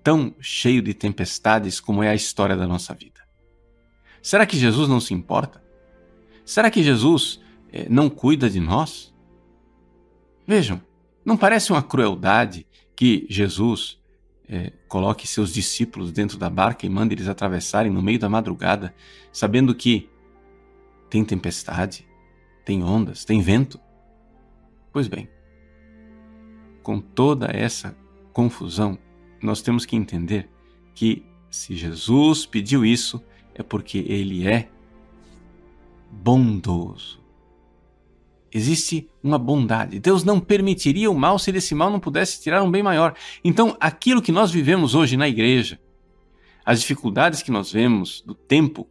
tão 0.04 0.34
cheio 0.40 0.82
de 0.82 0.94
tempestades 0.94 1.80
como 1.80 2.04
é 2.04 2.10
a 2.10 2.16
história 2.16 2.56
da 2.56 2.68
nossa 2.68 2.94
vida? 2.94 3.22
Será 4.22 4.46
que 4.46 4.58
Jesus 4.58 4.88
não 4.88 5.00
se 5.00 5.14
importa? 5.14 5.62
Será 6.46 6.72
que 6.72 6.84
Jesus 6.84 7.42
eh, 7.72 7.88
não 7.90 8.10
cuida 8.10 8.50
de 8.50 8.60
nós? 8.60 9.14
Vejam, 10.48 10.82
não 11.26 11.38
parece 11.38 11.72
uma 11.72 11.84
crueldade 11.84 12.66
que 12.96 13.26
Jesus 13.30 14.02
eh, 14.48 14.72
coloque 14.88 15.28
seus 15.28 15.54
discípulos 15.54 16.12
dentro 16.12 16.38
da 16.38 16.50
barca 16.50 16.86
e 16.86 16.90
mande 16.90 17.16
eles 17.16 17.28
atravessarem 17.28 17.92
no 17.92 18.02
meio 18.02 18.20
da 18.20 18.30
madrugada, 18.30 18.94
sabendo 19.32 19.74
que 19.74 20.10
tem 21.10 21.24
tempestade, 21.24 22.08
tem 22.66 22.84
ondas, 22.84 23.24
tem 23.24 23.42
vento? 23.42 23.80
Pois 24.94 25.08
bem, 25.08 25.28
com 26.84 27.02
toda 27.02 27.48
essa 27.52 27.98
confusão, 28.32 28.98
nós 29.42 29.62
temos 29.62 29.88
que 29.88 29.96
entender 29.96 30.48
que 30.94 31.26
se 31.50 31.76
Jesus 31.76 32.46
pediu 32.46 32.86
isso, 32.86 33.20
é 33.56 33.64
porque 33.64 33.98
ele 34.08 34.48
é 34.48 34.70
bondoso. 36.12 37.20
Existe 38.52 39.10
uma 39.24 39.40
bondade. 39.40 40.00
Deus 40.00 40.24
não 40.24 40.40
permitiria 40.40 41.10
o 41.10 41.16
mal 41.16 41.40
se 41.40 41.52
desse 41.52 41.74
mal 41.74 41.90
não 41.90 42.00
pudesse 42.00 42.40
tirar 42.40 42.62
um 42.62 42.70
bem 42.70 42.84
maior. 42.84 43.16
Então, 43.44 43.76
aquilo 43.80 44.22
que 44.22 44.32
nós 44.32 44.52
vivemos 44.52 44.94
hoje 44.94 45.18
na 45.18 45.28
igreja, 45.28 45.80
as 46.64 46.82
dificuldades 46.82 47.42
que 47.42 47.50
nós 47.50 47.72
vemos 47.72 48.22
do 48.22 48.36
tempo, 48.36 48.88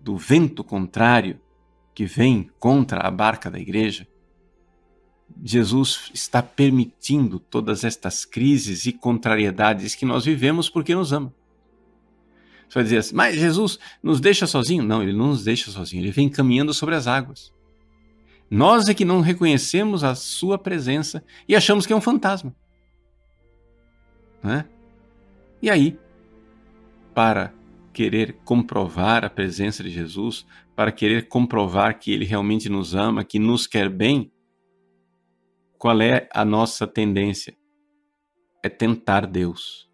do 0.00 0.16
vento 0.16 0.64
contrário 0.64 1.40
que 1.94 2.04
vem 2.06 2.50
contra 2.58 3.06
a 3.06 3.10
barca 3.10 3.48
da 3.48 3.58
igreja, 3.58 4.06
Jesus 5.42 6.10
está 6.12 6.42
permitindo 6.42 7.38
todas 7.38 7.84
estas 7.84 8.24
crises 8.24 8.86
e 8.86 8.92
contrariedades 8.92 9.94
que 9.94 10.04
nós 10.04 10.24
vivemos 10.24 10.68
porque 10.68 10.94
nos 10.94 11.12
ama. 11.12 11.32
Você 12.68 12.74
vai 12.74 12.82
dizer 12.82 12.98
assim, 12.98 13.14
mas 13.14 13.36
Jesus 13.36 13.78
nos 14.02 14.20
deixa 14.20 14.46
sozinho? 14.46 14.82
Não, 14.82 15.02
ele 15.02 15.12
não 15.12 15.28
nos 15.28 15.44
deixa 15.44 15.70
sozinho, 15.70 16.02
ele 16.02 16.10
vem 16.10 16.28
caminhando 16.28 16.74
sobre 16.74 16.94
as 16.94 17.06
águas. 17.06 17.52
Nós 18.50 18.88
é 18.88 18.94
que 18.94 19.04
não 19.04 19.20
reconhecemos 19.20 20.02
a 20.02 20.14
sua 20.14 20.58
presença 20.58 21.24
e 21.46 21.54
achamos 21.54 21.86
que 21.86 21.92
é 21.92 21.96
um 21.96 22.00
fantasma. 22.00 22.54
Né? 24.42 24.64
E 25.60 25.68
aí, 25.70 25.98
para 27.14 27.52
querer 27.92 28.36
comprovar 28.44 29.24
a 29.24 29.30
presença 29.30 29.82
de 29.82 29.90
Jesus, 29.90 30.46
para 30.76 30.92
querer 30.92 31.28
comprovar 31.28 31.98
que 31.98 32.12
ele 32.12 32.24
realmente 32.24 32.68
nos 32.68 32.94
ama, 32.94 33.24
que 33.24 33.38
nos 33.38 33.66
quer 33.66 33.88
bem, 33.88 34.30
qual 35.78 36.00
é 36.02 36.28
a 36.34 36.44
nossa 36.44 36.86
tendência? 36.86 37.56
É 38.62 38.68
tentar 38.68 39.26
Deus. 39.26 39.88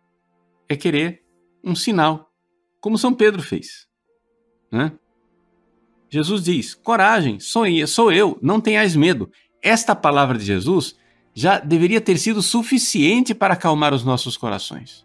É 0.68 0.74
querer 0.74 1.22
um 1.62 1.74
sinal, 1.74 2.32
como 2.80 2.96
São 2.96 3.12
Pedro 3.12 3.42
fez. 3.42 3.86
Né? 4.72 4.92
Jesus 6.08 6.42
diz: 6.42 6.74
Coragem, 6.74 7.38
eu, 7.78 7.86
sou 7.86 8.10
eu, 8.10 8.38
não 8.40 8.60
tenhais 8.60 8.96
medo. 8.96 9.30
Esta 9.62 9.94
palavra 9.94 10.38
de 10.38 10.44
Jesus 10.44 10.96
já 11.34 11.58
deveria 11.58 12.00
ter 12.00 12.16
sido 12.16 12.40
suficiente 12.40 13.34
para 13.34 13.54
acalmar 13.54 13.92
os 13.92 14.04
nossos 14.04 14.36
corações. 14.36 15.04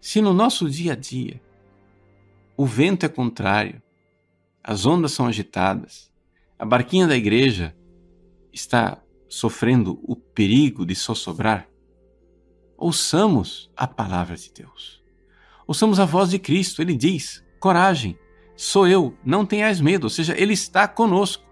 Se 0.00 0.20
no 0.20 0.32
nosso 0.32 0.70
dia 0.70 0.92
a 0.92 0.96
dia 0.96 1.40
o 2.56 2.64
vento 2.64 3.04
é 3.04 3.08
contrário, 3.08 3.82
as 4.62 4.86
ondas 4.86 5.12
são 5.12 5.26
agitadas, 5.26 6.10
a 6.58 6.64
barquinha 6.64 7.06
da 7.06 7.16
igreja 7.16 7.74
está 8.52 9.02
sofrendo 9.28 10.00
o 10.02 10.16
perigo 10.16 10.86
de 10.86 10.94
sossobrar, 10.94 11.68
ouçamos 12.76 13.70
a 13.76 13.86
palavra 13.86 14.36
de 14.36 14.50
Deus. 14.52 15.02
Ouçamos 15.66 16.00
a 16.00 16.06
voz 16.06 16.30
de 16.30 16.38
Cristo. 16.38 16.80
Ele 16.80 16.96
diz: 16.96 17.44
coragem, 17.60 18.18
sou 18.56 18.88
eu, 18.88 19.14
não 19.24 19.44
tenhas 19.44 19.80
medo. 19.80 20.04
Ou 20.04 20.10
seja, 20.10 20.34
Ele 20.40 20.54
está 20.54 20.88
conosco. 20.88 21.44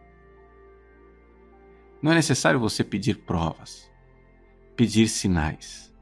Não 2.00 2.12
é 2.12 2.14
necessário 2.14 2.59
você 2.59 2.82
pedir 2.82 3.18
provas, 3.18 3.90
pedir 4.74 5.09
sinais. 5.09 5.94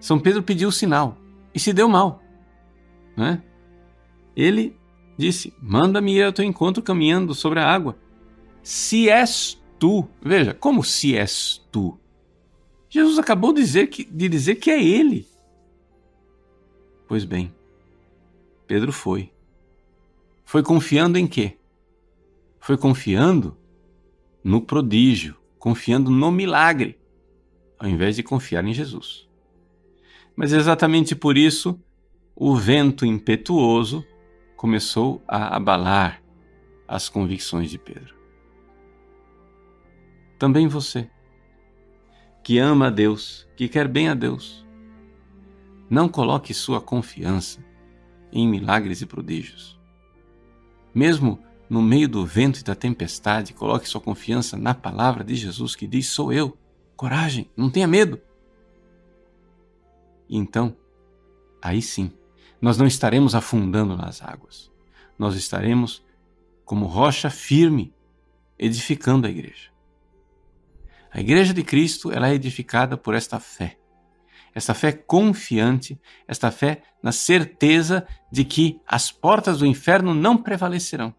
São 0.00 0.18
Pedro 0.18 0.42
pediu 0.42 0.68
o 0.68 0.72
sinal 0.72 1.16
e 1.54 1.60
se 1.60 1.72
deu 1.72 1.88
mal. 1.88 2.20
Né? 3.16 3.40
Ele 4.34 4.76
disse: 5.16 5.54
Manda-me 5.62 6.16
ir 6.16 6.24
ao 6.24 6.32
teu 6.32 6.44
encontro 6.44 6.82
caminhando 6.82 7.34
sobre 7.34 7.60
a 7.60 7.68
água 7.68 7.96
se 8.62 9.08
és 9.08 9.60
tu. 9.78 10.08
Veja, 10.22 10.54
como 10.54 10.84
se 10.84 11.16
és 11.16 11.60
tu? 11.70 11.98
Jesus 12.88 13.18
acabou 13.18 13.52
de 13.52 13.60
dizer 13.60 13.88
que, 13.88 14.04
de 14.04 14.28
dizer 14.28 14.56
que 14.56 14.70
é 14.70 14.82
ele. 14.82 15.26
Pois 17.08 17.24
bem, 17.24 17.52
Pedro 18.66 18.92
foi. 18.92 19.32
Foi 20.44 20.62
confiando 20.62 21.18
em 21.18 21.26
quê? 21.26 21.56
Foi 22.60 22.76
confiando 22.76 23.56
no 24.44 24.60
prodígio, 24.60 25.36
confiando 25.58 26.10
no 26.10 26.30
milagre, 26.30 26.98
ao 27.78 27.88
invés 27.88 28.16
de 28.16 28.22
confiar 28.22 28.64
em 28.64 28.72
Jesus. 28.72 29.28
Mas 30.36 30.52
exatamente 30.52 31.16
por 31.16 31.36
isso, 31.36 31.78
o 32.36 32.54
vento 32.54 33.04
impetuoso 33.04 34.04
começou 34.56 35.22
a 35.26 35.56
abalar 35.56 36.22
as 36.86 37.08
convicções 37.08 37.70
de 37.70 37.78
Pedro 37.78 38.21
também 40.42 40.66
você, 40.66 41.08
que 42.42 42.58
ama 42.58 42.88
a 42.88 42.90
Deus, 42.90 43.48
que 43.56 43.68
quer 43.68 43.86
bem 43.86 44.08
a 44.08 44.14
Deus, 44.14 44.66
não 45.88 46.08
coloque 46.08 46.52
sua 46.52 46.80
confiança 46.80 47.64
em 48.32 48.48
milagres 48.48 49.00
e 49.00 49.06
prodígios. 49.06 49.78
Mesmo 50.92 51.38
no 51.70 51.80
meio 51.80 52.08
do 52.08 52.26
vento 52.26 52.58
e 52.58 52.64
da 52.64 52.74
tempestade, 52.74 53.52
coloque 53.52 53.88
sua 53.88 54.00
confiança 54.00 54.56
na 54.56 54.74
palavra 54.74 55.22
de 55.22 55.36
Jesus 55.36 55.76
que 55.76 55.86
diz: 55.86 56.08
Sou 56.08 56.32
eu. 56.32 56.58
Coragem, 56.96 57.48
não 57.56 57.70
tenha 57.70 57.86
medo. 57.86 58.20
Então, 60.28 60.76
aí 61.62 61.80
sim, 61.80 62.10
nós 62.60 62.76
não 62.76 62.86
estaremos 62.88 63.36
afundando 63.36 63.96
nas 63.96 64.20
águas. 64.20 64.72
Nós 65.16 65.36
estaremos 65.36 66.04
como 66.64 66.86
rocha 66.86 67.30
firme, 67.30 67.94
edificando 68.58 69.28
a 69.28 69.30
igreja. 69.30 69.71
A 71.12 71.20
Igreja 71.20 71.52
de 71.52 71.62
Cristo 71.62 72.10
ela 72.10 72.28
é 72.28 72.34
edificada 72.34 72.96
por 72.96 73.14
esta 73.14 73.38
fé. 73.38 73.76
Esta 74.54 74.72
fé 74.72 74.92
confiante, 74.92 76.00
esta 76.26 76.50
fé 76.50 76.82
na 77.02 77.12
certeza 77.12 78.06
de 78.30 78.44
que 78.44 78.80
as 78.86 79.12
portas 79.12 79.58
do 79.58 79.66
inferno 79.66 80.14
não 80.14 80.36
prevalecerão. 80.36 81.14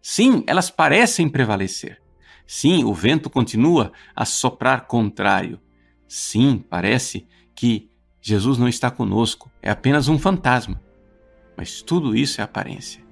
Sim, 0.00 0.42
elas 0.46 0.70
parecem 0.70 1.28
prevalecer. 1.28 2.02
Sim, 2.46 2.84
o 2.84 2.94
vento 2.94 3.28
continua 3.28 3.92
a 4.16 4.24
soprar 4.24 4.86
contrário. 4.86 5.60
Sim, 6.08 6.64
parece 6.68 7.26
que 7.54 7.90
Jesus 8.20 8.56
não 8.56 8.68
está 8.68 8.90
conosco, 8.90 9.50
é 9.60 9.70
apenas 9.70 10.08
um 10.08 10.18
fantasma. 10.18 10.82
Mas 11.56 11.82
tudo 11.82 12.16
isso 12.16 12.40
é 12.40 12.44
aparência. 12.44 13.04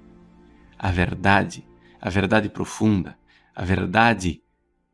A 0.77 0.89
verdade, 0.91 1.67
a 1.99 2.09
verdade 2.09 2.49
profunda, 2.49 3.17
a 3.55 3.63
verdade 3.63 4.41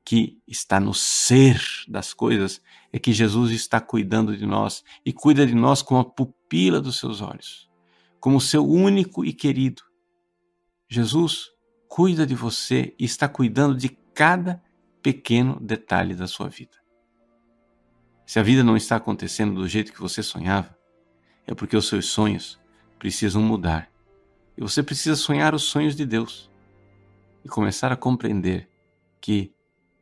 que 0.08 0.42
está 0.48 0.80
no 0.80 0.94
ser 0.94 1.62
das 1.86 2.14
coisas 2.14 2.62
é 2.94 2.98
que 2.98 3.12
Jesus 3.12 3.52
está 3.52 3.82
cuidando 3.82 4.38
de 4.38 4.46
nós 4.46 4.82
e 5.06 5.12
cuida 5.12 5.46
de 5.46 5.54
nós 5.54 5.82
com 5.82 6.00
a 6.00 6.06
pupila 6.06 6.80
dos 6.80 6.98
seus 6.98 7.20
olhos, 7.20 7.70
como 8.18 8.40
seu 8.40 8.66
único 8.66 9.26
e 9.26 9.34
querido. 9.34 9.82
Jesus 10.88 11.50
cuida 11.90 12.26
de 12.26 12.36
você 12.36 12.96
e 12.98 13.04
está 13.04 13.28
cuidando 13.28 13.76
de 13.76 13.90
cada 13.90 14.64
pequeno 15.04 15.60
detalhe 15.60 16.16
da 16.16 16.26
sua 16.26 16.48
vida. 16.48 16.78
Se 18.26 18.40
a 18.40 18.44
vida 18.44 18.64
não 18.64 18.78
está 18.78 18.96
acontecendo 18.96 19.56
do 19.56 19.68
jeito 19.68 19.92
que 19.92 20.00
você 20.00 20.24
sonhava, 20.24 20.74
é 21.46 21.54
porque 21.54 21.76
os 21.76 21.86
seus 21.86 22.06
sonhos 22.06 22.58
precisam 22.98 23.42
mudar. 23.42 23.92
E 24.58 24.62
você 24.62 24.82
precisa 24.82 25.18
sonhar 25.18 25.54
os 25.54 25.64
sonhos 25.64 25.98
de 25.98 26.06
Deus 26.06 26.50
e 27.44 27.50
começar 27.50 27.92
a 27.92 27.98
compreender 27.98 28.70
que 29.20 29.54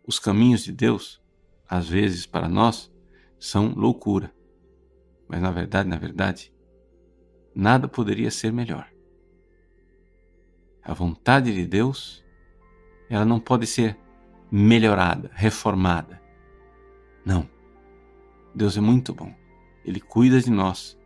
os 0.08 0.20
caminhos 0.20 0.64
de 0.64 0.72
Deus, 0.72 1.22
às 1.68 1.88
vezes 1.88 2.26
para 2.26 2.48
nós, 2.48 2.92
são 3.40 3.74
loucura. 3.74 4.34
Mas 5.28 5.42
na 5.42 5.52
verdade, 5.52 5.90
na 5.90 5.98
verdade, 5.98 6.54
nada 7.54 7.88
poderia 7.88 8.30
ser 8.30 8.52
melhor. 8.52 8.90
A 10.84 10.94
vontade 10.94 11.54
de 11.54 11.66
Deus, 11.66 12.24
ela 13.10 13.26
não 13.26 13.40
pode 13.40 13.66
ser 13.66 13.98
melhorada, 14.52 15.32
reformada. 15.34 16.22
Não. 17.26 17.50
Deus 18.54 18.78
é 18.78 18.82
muito 18.82 19.14
bom. 19.14 19.34
Ele 19.84 20.00
cuida 20.00 20.40
de 20.40 20.52
nós 20.52 20.98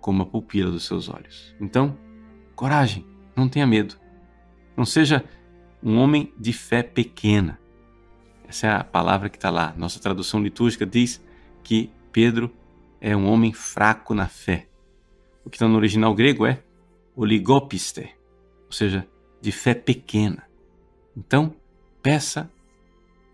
como 0.00 0.22
a 0.22 0.26
pupila 0.26 0.70
dos 0.70 0.86
seus 0.86 1.08
olhos. 1.08 1.54
Então, 1.60 1.98
coragem, 2.54 3.06
não 3.36 3.48
tenha 3.48 3.66
medo. 3.66 3.96
Não 4.76 4.84
seja 4.84 5.24
um 5.82 5.98
homem 5.98 6.32
de 6.38 6.52
fé 6.52 6.82
pequena. 6.82 7.60
Essa 8.50 8.66
é 8.66 8.70
a 8.72 8.82
palavra 8.82 9.28
que 9.28 9.36
está 9.36 9.48
lá. 9.48 9.72
Nossa 9.76 10.00
tradução 10.00 10.42
litúrgica 10.42 10.84
diz 10.84 11.24
que 11.62 11.88
Pedro 12.10 12.52
é 13.00 13.16
um 13.16 13.28
homem 13.28 13.52
fraco 13.52 14.12
na 14.12 14.26
fé. 14.26 14.66
O 15.44 15.48
que 15.48 15.54
está 15.54 15.68
no 15.68 15.76
original 15.76 16.12
grego 16.16 16.44
é 16.44 16.60
oligopiste, 17.14 18.12
ou 18.66 18.72
seja, 18.72 19.06
de 19.40 19.52
fé 19.52 19.72
pequena. 19.72 20.42
Então, 21.16 21.54
peça 22.02 22.50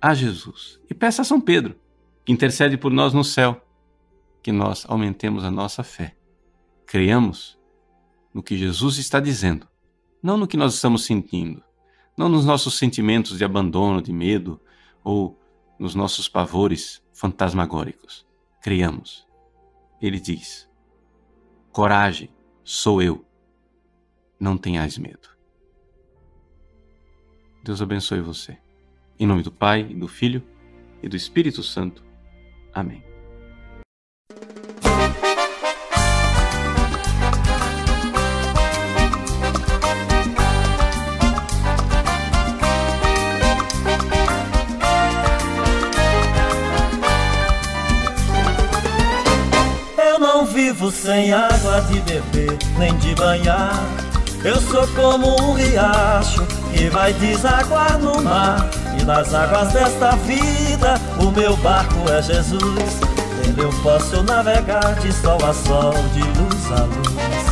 a 0.02 0.12
Jesus 0.12 0.78
e 0.90 0.92
peça 0.92 1.22
a 1.22 1.24
São 1.24 1.40
Pedro, 1.40 1.76
que 2.22 2.30
intercede 2.30 2.76
por 2.76 2.92
nós 2.92 3.14
no 3.14 3.24
céu, 3.24 3.66
que 4.42 4.52
nós 4.52 4.84
aumentemos 4.86 5.44
a 5.44 5.50
nossa 5.50 5.82
fé. 5.82 6.14
Creiamos 6.84 7.58
no 8.34 8.42
que 8.42 8.54
Jesus 8.54 8.98
está 8.98 9.18
dizendo, 9.18 9.66
não 10.22 10.36
no 10.36 10.46
que 10.46 10.58
nós 10.58 10.74
estamos 10.74 11.06
sentindo, 11.06 11.64
não 12.18 12.28
nos 12.28 12.44
nossos 12.44 12.76
sentimentos 12.76 13.38
de 13.38 13.44
abandono, 13.46 14.02
de 14.02 14.12
medo 14.12 14.60
ou 15.06 15.38
nos 15.78 15.94
nossos 15.94 16.28
pavores 16.28 17.00
fantasmagóricos. 17.12 18.26
Creiamos. 18.60 19.24
Ele 20.02 20.18
diz: 20.18 20.68
Coragem, 21.70 22.28
sou 22.64 23.00
eu. 23.00 23.24
Não 24.38 24.58
tenhais 24.58 24.98
medo. 24.98 25.28
Deus 27.62 27.80
abençoe 27.80 28.20
você. 28.20 28.58
Em 29.16 29.26
nome 29.26 29.44
do 29.44 29.52
Pai, 29.52 29.84
do 29.84 30.08
Filho 30.08 30.42
e 31.00 31.08
do 31.08 31.16
Espírito 31.16 31.62
Santo. 31.62 32.04
Amém. 32.74 33.15
Água 51.76 51.80
de 51.82 52.00
beber, 52.00 52.58
nem 52.78 52.96
de 52.96 53.14
banhar. 53.14 53.84
Eu 54.44 54.56
sou 54.60 54.86
como 54.88 55.42
um 55.42 55.54
riacho 55.54 56.42
que 56.72 56.88
vai 56.88 57.12
desaguar 57.14 57.98
no 57.98 58.22
mar. 58.22 58.68
E 58.98 59.04
nas 59.04 59.34
águas 59.34 59.72
desta 59.72 60.12
vida, 60.16 61.00
o 61.20 61.30
meu 61.30 61.56
barco 61.58 62.10
é 62.10 62.22
Jesus. 62.22 63.00
Nele 63.38 63.62
eu 63.62 63.72
posso 63.82 64.22
navegar 64.22 64.94
de 65.00 65.12
sol 65.12 65.38
a 65.44 65.52
sol, 65.52 65.94
de 66.12 66.22
luz 66.38 66.72
a 66.72 66.84
luz. 66.84 67.46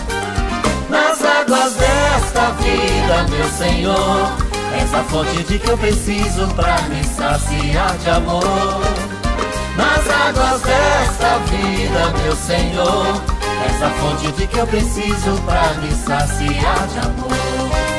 Nas 0.89 1.23
águas 1.23 1.75
desta 1.75 2.51
vida, 2.63 3.27
meu 3.29 3.49
Senhor, 3.51 4.33
essa 4.81 5.03
fonte 5.05 5.43
de 5.43 5.59
que 5.59 5.71
eu 5.71 5.77
preciso 5.77 6.47
pra 6.55 6.81
me 6.83 7.05
saciar 7.05 7.97
de 7.99 8.11
amor. 8.11 8.81
Nas 9.77 10.09
águas 10.09 10.63
desta 10.63 11.39
vida, 11.51 12.13
meu 12.23 12.37
Senhor, 12.37 13.34
essa 13.65 13.91
fonte 13.91 14.33
de 14.33 14.47
que 14.47 14.59
eu 14.59 14.67
preciso 14.67 15.41
pra 15.45 15.75
me 15.75 15.91
saciar 15.93 16.87
de 16.89 16.99
amor. 16.99 17.95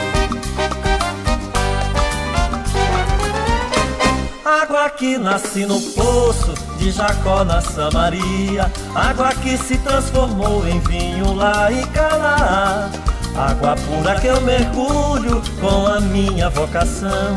Água 4.45 4.89
que 4.89 5.17
nasce 5.17 5.65
no 5.65 5.79
poço 5.81 6.53
de 6.77 6.91
Jacó 6.91 7.43
na 7.43 7.61
Samaria, 7.61 8.71
água 8.93 9.29
que 9.33 9.57
se 9.57 9.77
transformou 9.79 10.67
em 10.67 10.79
vinho 10.81 11.33
lá 11.33 11.71
em 11.71 11.85
Canaã. 11.87 12.91
Água 13.37 13.75
pura 13.75 14.15
que 14.19 14.27
eu 14.27 14.39
mergulho 14.41 15.41
com 15.59 15.87
a 15.87 15.99
minha 15.99 16.49
vocação, 16.49 17.35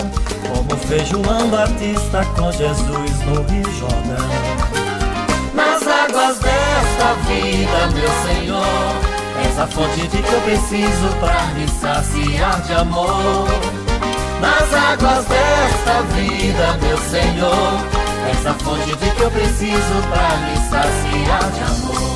como 0.49 0.77
fez 0.87 1.09
João 1.09 1.49
Batista 1.49 2.25
com 2.37 2.53
Jesus 2.53 3.21
no 3.27 3.43
Rio 3.43 3.73
Jordão. 3.79 4.67
Águas 6.29 6.41
desta 6.41 7.14
vida, 7.27 7.87
meu 7.95 8.11
Senhor, 8.23 8.62
essa 9.47 9.67
fonte 9.67 10.07
de 10.09 10.23
que 10.23 10.31
eu 10.31 10.41
preciso 10.43 11.09
para 11.21 11.47
me 11.55 11.67
saciar 11.67 12.61
de 12.61 12.75
amor. 12.75 13.49
Nas 14.38 14.75
águas 14.75 15.25
desta 15.25 16.03
vida, 16.12 16.79
meu 16.83 16.99
Senhor, 16.99 17.81
essa 18.31 18.53
fonte 18.62 18.95
de 18.95 19.11
que 19.11 19.23
eu 19.23 19.31
preciso 19.31 20.03
para 20.11 20.37
me 20.37 20.57
saciar 20.69 21.51
de 21.51 21.61
amor. 21.62 22.08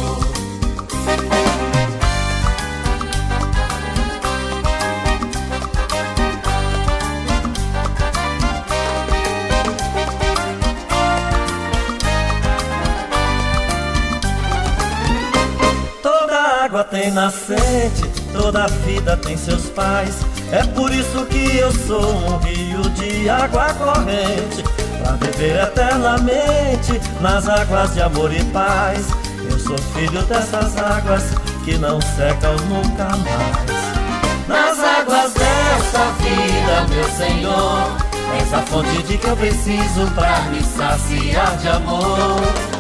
Água 16.73 16.85
tem 16.85 17.11
nascente, 17.11 18.03
toda 18.33 18.67
vida 18.87 19.15
tem 19.19 19.37
seus 19.37 19.67
pais. 19.67 20.17
É 20.51 20.65
por 20.69 20.91
isso 20.91 21.27
que 21.27 21.59
eu 21.59 21.71
sou 21.71 22.15
um 22.15 22.39
rio 22.39 22.81
de 22.93 23.29
água 23.29 23.75
corrente, 23.75 24.65
pra 25.03 25.13
viver 25.17 25.65
eternamente 25.65 26.99
nas 27.21 27.47
águas 27.47 27.93
de 27.93 28.01
amor 28.01 28.33
e 28.33 28.43
paz. 28.45 29.07
Eu 29.51 29.59
sou 29.59 29.77
filho 29.77 30.23
dessas 30.23 30.75
águas 30.79 31.25
que 31.63 31.77
não 31.77 32.01
secam 32.01 32.57
nunca 32.67 33.05
mais. 33.19 34.49
Nas 34.49 34.79
águas 34.79 35.35
desta 35.35 36.11
vida, 36.23 36.87
meu 36.89 37.05
Senhor, 37.11 37.97
essa 38.41 38.63
fonte 38.63 39.03
de 39.03 39.19
que 39.19 39.27
eu 39.27 39.37
preciso 39.37 40.11
pra 40.15 40.41
me 40.51 40.63
saciar 40.63 41.55
de 41.59 41.69
amor. 41.69 42.72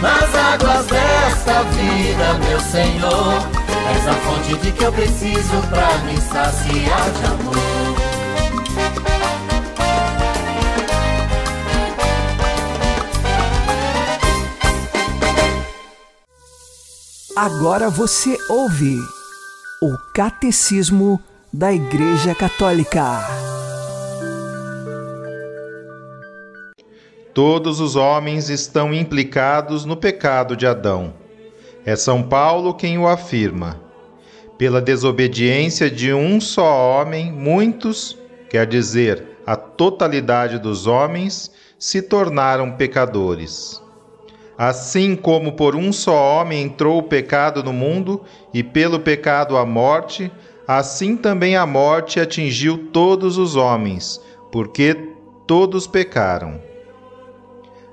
Nas 0.00 0.34
águas 0.34 0.86
desta 0.86 1.62
vida, 1.64 2.34
meu 2.34 2.60
Senhor, 2.60 3.34
essa 3.96 4.12
fonte 4.14 4.56
de 4.58 4.72
que 4.72 4.84
eu 4.84 4.92
preciso 4.92 5.60
pra 5.68 5.98
me 6.04 6.20
saciar 6.20 7.10
de 7.10 7.26
amor. 7.26 7.98
Agora 17.36 17.88
você 17.88 18.36
ouve 18.48 18.96
o 19.80 19.96
Catecismo 20.12 21.20
da 21.52 21.72
Igreja 21.72 22.34
Católica. 22.34 23.20
Todos 27.34 27.80
os 27.80 27.94
homens 27.94 28.48
estão 28.48 28.92
implicados 28.92 29.84
no 29.84 29.96
pecado 29.96 30.56
de 30.56 30.66
Adão. 30.66 31.14
É 31.84 31.94
São 31.94 32.22
Paulo 32.22 32.74
quem 32.74 32.98
o 32.98 33.06
afirma. 33.06 33.80
Pela 34.56 34.80
desobediência 34.80 35.90
de 35.90 36.12
um 36.12 36.40
só 36.40 37.00
homem, 37.00 37.30
muitos, 37.30 38.18
quer 38.50 38.66
dizer, 38.66 39.38
a 39.46 39.54
totalidade 39.56 40.58
dos 40.58 40.86
homens, 40.86 41.52
se 41.78 42.02
tornaram 42.02 42.72
pecadores. 42.72 43.80
Assim 44.58 45.14
como 45.14 45.52
por 45.52 45.76
um 45.76 45.92
só 45.92 46.40
homem 46.40 46.64
entrou 46.64 46.98
o 46.98 47.04
pecado 47.04 47.62
no 47.62 47.72
mundo, 47.72 48.22
e 48.52 48.64
pelo 48.64 48.98
pecado 48.98 49.56
a 49.56 49.64
morte, 49.64 50.32
assim 50.66 51.16
também 51.16 51.54
a 51.54 51.64
morte 51.64 52.18
atingiu 52.18 52.88
todos 52.92 53.38
os 53.38 53.54
homens, 53.54 54.20
porque 54.50 55.14
todos 55.46 55.86
pecaram. 55.86 56.60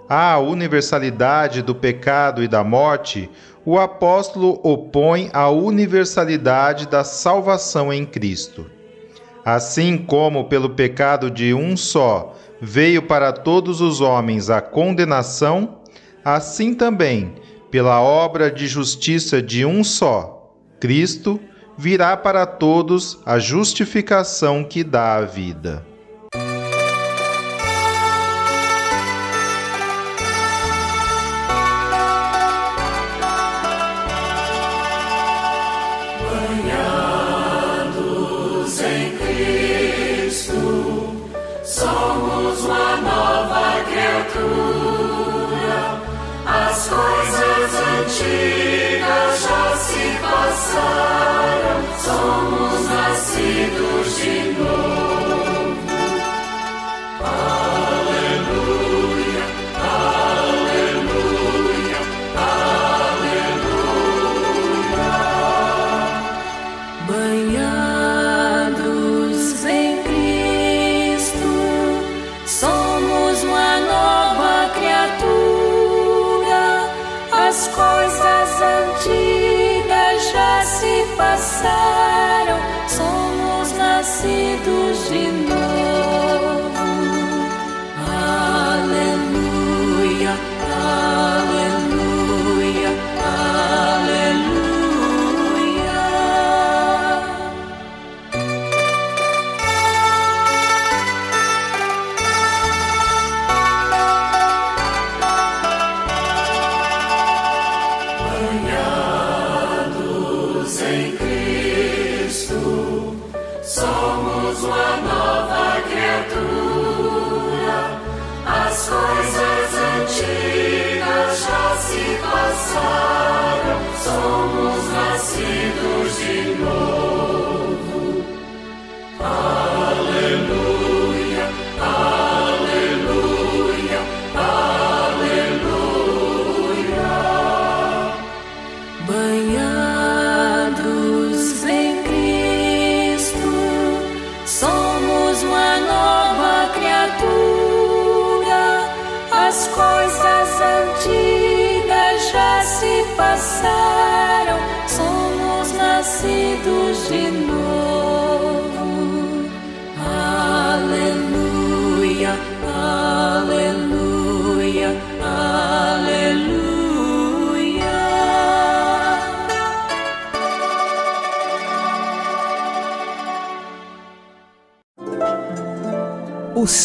À 0.08 0.38
universalidade 0.38 1.64
do 1.64 1.74
pecado 1.74 2.44
e 2.44 2.48
da 2.48 2.64
morte, 2.64 3.28
o 3.66 3.80
apóstolo 3.80 4.60
opõe 4.62 5.32
a 5.34 5.50
universalidade 5.50 6.88
da 6.88 7.04
salvação 7.04 7.92
em 7.92 8.06
Cristo. 8.06 8.70
Assim 9.44 9.98
como 9.98 10.46
pelo 10.46 10.70
pecado 10.70 11.32
de 11.32 11.54
um 11.54 11.76
só 11.76 12.36
veio 12.62 13.02
para 13.02 13.32
todos 13.34 13.82
os 13.82 14.00
homens 14.00 14.50
a 14.50 14.62
condenação, 14.62 15.80
assim 16.24 16.76
também, 16.76 17.34
pela 17.72 18.00
obra 18.00 18.52
de 18.52 18.68
justiça 18.68 19.42
de 19.42 19.66
um 19.66 19.84
só, 19.84 20.54
Cristo, 20.80 21.40
virá 21.78 22.16
para 22.16 22.46
todos 22.46 23.20
a 23.26 23.40
justificação 23.40 24.64
que 24.64 24.84
dá 24.84 25.16
a 25.16 25.22
vida. 25.22 25.86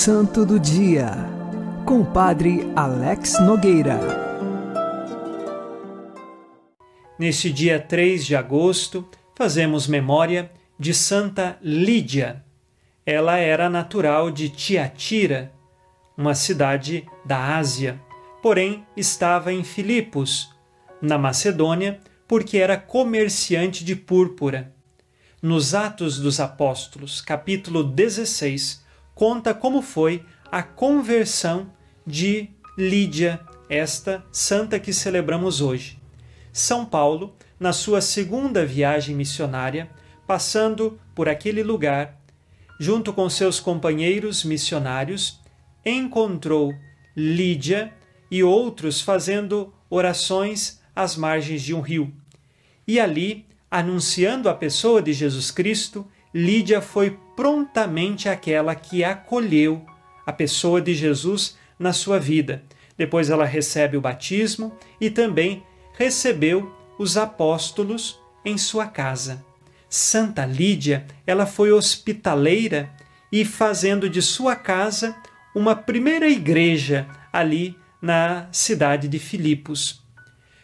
Santo 0.03 0.47
do 0.47 0.59
Dia, 0.59 1.11
com 1.85 2.01
o 2.01 2.07
Padre 2.07 2.73
Alex 2.75 3.39
Nogueira. 3.41 4.01
Neste 7.19 7.53
dia 7.53 7.79
3 7.79 8.25
de 8.25 8.35
agosto, 8.35 9.07
fazemos 9.37 9.87
memória 9.87 10.51
de 10.79 10.95
Santa 10.95 11.59
Lídia. 11.61 12.43
Ela 13.05 13.37
era 13.37 13.69
natural 13.69 14.31
de 14.31 14.49
Tiatira, 14.49 15.53
uma 16.17 16.35
cidade 16.35 17.07
da 17.23 17.59
Ásia, 17.59 18.01
porém 18.43 18.87
estava 18.97 19.53
em 19.53 19.63
Filipos, 19.63 20.49
na 21.03 21.19
Macedônia, 21.19 22.01
porque 22.27 22.57
era 22.57 22.79
comerciante 22.79 23.85
de 23.85 23.95
púrpura. 23.95 24.73
Nos 25.43 25.75
Atos 25.75 26.19
dos 26.19 26.41
Apóstolos, 26.41 27.21
capítulo 27.21 27.85
16, 27.85 28.89
conta 29.21 29.53
como 29.53 29.83
foi 29.83 30.25
a 30.51 30.63
conversão 30.63 31.71
de 32.07 32.49
Lídia, 32.79 33.39
esta 33.69 34.25
santa 34.33 34.81
que 34.81 34.95
celebramos 34.95 35.61
hoje. 35.61 36.01
São 36.51 36.87
Paulo, 36.87 37.37
na 37.59 37.71
sua 37.71 38.01
segunda 38.01 38.65
viagem 38.65 39.15
missionária, 39.15 39.91
passando 40.27 40.99
por 41.15 41.29
aquele 41.29 41.63
lugar, 41.63 42.19
junto 42.79 43.13
com 43.13 43.29
seus 43.29 43.61
companheiros 43.61 44.43
missionários, 44.43 45.39
encontrou 45.85 46.75
Lídia 47.15 47.93
e 48.31 48.43
outros 48.43 49.03
fazendo 49.03 49.71
orações 49.91 50.81
às 50.97 51.15
margens 51.15 51.61
de 51.61 51.75
um 51.75 51.83
rio. 51.83 52.11
E 52.89 52.99
ali, 52.99 53.45
anunciando 53.71 54.49
a 54.49 54.55
pessoa 54.55 55.03
de 55.03 55.13
Jesus 55.13 55.51
Cristo, 55.51 56.09
Lídia 56.33 56.81
foi 56.81 57.19
prontamente 57.35 58.29
aquela 58.29 58.75
que 58.75 59.03
acolheu 59.03 59.85
a 60.25 60.33
pessoa 60.33 60.81
de 60.81 60.95
Jesus 60.95 61.57
na 61.79 61.93
sua 61.93 62.19
vida. 62.19 62.63
Depois 62.97 63.31
ela 63.31 63.45
recebe 63.45 63.97
o 63.97 64.01
batismo 64.01 64.73
e 65.01 65.11
também 65.11 65.63
recebeu 65.95 66.73
os 66.99 67.17
apóstolos 67.17 68.21
em 68.45 68.57
sua 68.57 68.87
casa. 68.87 69.45
Santa 69.89 70.47
Lídia, 70.47 71.05
ela 71.27 71.47
foi 71.47 71.73
hospitaleira 71.73 72.91
e 73.33 73.45
fazendo 73.45 74.09
de 74.09 74.23
sua 74.23 74.55
casa 74.55 75.17
uma 75.55 75.75
primeira 75.75 76.29
igreja 76.29 77.09
ali 77.33 77.77
na 78.01 78.49
cidade 78.53 79.09
de 79.09 79.19
Filipos. 79.19 80.03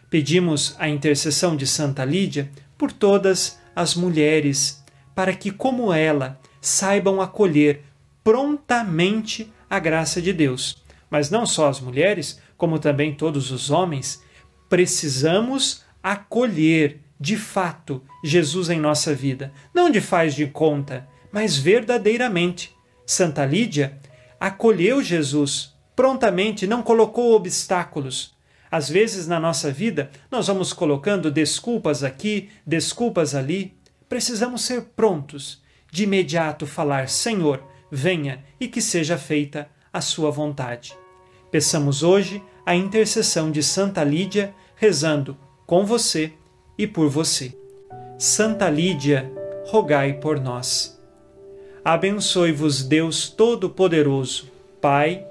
Pedimos 0.08 0.76
a 0.78 0.88
intercessão 0.88 1.56
de 1.56 1.66
Santa 1.66 2.04
Lídia 2.04 2.50
por 2.78 2.92
todas 2.92 3.58
as 3.74 3.94
mulheres, 3.94 4.84
para 5.16 5.32
que, 5.32 5.50
como 5.50 5.94
ela, 5.94 6.38
saibam 6.60 7.22
acolher 7.22 7.82
prontamente 8.22 9.50
a 9.68 9.78
graça 9.78 10.20
de 10.20 10.30
Deus. 10.30 10.84
Mas 11.08 11.30
não 11.30 11.46
só 11.46 11.68
as 11.68 11.80
mulheres, 11.80 12.38
como 12.56 12.78
também 12.78 13.14
todos 13.14 13.50
os 13.50 13.70
homens, 13.70 14.22
precisamos 14.68 15.84
acolher 16.02 17.00
de 17.18 17.36
fato 17.36 18.02
Jesus 18.22 18.68
em 18.68 18.78
nossa 18.78 19.14
vida, 19.14 19.52
não 19.72 19.88
de 19.88 20.02
faz 20.02 20.34
de 20.34 20.46
conta, 20.46 21.08
mas 21.32 21.56
verdadeiramente. 21.56 22.76
Santa 23.06 23.46
Lídia 23.46 23.98
acolheu 24.38 25.02
Jesus 25.02 25.74
prontamente, 25.94 26.66
não 26.66 26.82
colocou 26.82 27.34
obstáculos. 27.34 28.34
Às 28.70 28.90
vezes 28.90 29.26
na 29.26 29.40
nossa 29.40 29.72
vida 29.72 30.10
nós 30.30 30.48
vamos 30.48 30.74
colocando 30.74 31.30
desculpas 31.30 32.04
aqui, 32.04 32.50
desculpas 32.66 33.34
ali. 33.34 33.75
Precisamos 34.08 34.62
ser 34.62 34.82
prontos, 34.94 35.62
de 35.90 36.04
imediato 36.04 36.66
falar: 36.66 37.08
Senhor, 37.08 37.62
venha 37.90 38.44
e 38.60 38.68
que 38.68 38.80
seja 38.80 39.18
feita 39.18 39.68
a 39.92 40.00
Sua 40.00 40.30
vontade. 40.30 40.96
Peçamos 41.50 42.02
hoje 42.02 42.42
a 42.64 42.74
intercessão 42.74 43.50
de 43.50 43.62
Santa 43.62 44.04
Lídia, 44.04 44.54
rezando 44.74 45.36
com 45.66 45.84
você 45.84 46.32
e 46.76 46.86
por 46.86 47.08
você. 47.08 47.56
Santa 48.18 48.68
Lídia, 48.68 49.30
rogai 49.66 50.14
por 50.14 50.40
nós. 50.40 51.00
Abençoe-vos 51.84 52.82
Deus 52.82 53.28
Todo-Poderoso, 53.28 54.50
Pai 54.80 55.24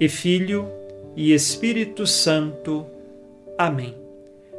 e 0.00 0.08
Filho 0.08 0.68
e 1.14 1.32
Espírito 1.32 2.06
Santo. 2.06 2.86
Amém. 3.58 3.94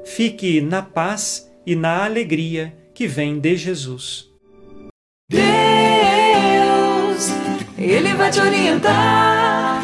Fique 0.05 0.61
na 0.61 0.81
paz 0.81 1.51
e 1.65 1.75
na 1.75 2.05
alegria 2.05 2.73
que 2.93 3.07
vem 3.07 3.39
de 3.39 3.55
Jesus. 3.55 4.29
Deus, 5.29 5.43
Ele 7.77 8.13
vai 8.13 8.29
te 8.29 8.39
orientar. 8.39 9.81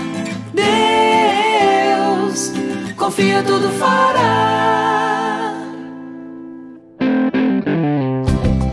Deus, 0.53 2.51
confia, 2.95 3.41
tudo 3.43 3.69
fará. 3.79 5.53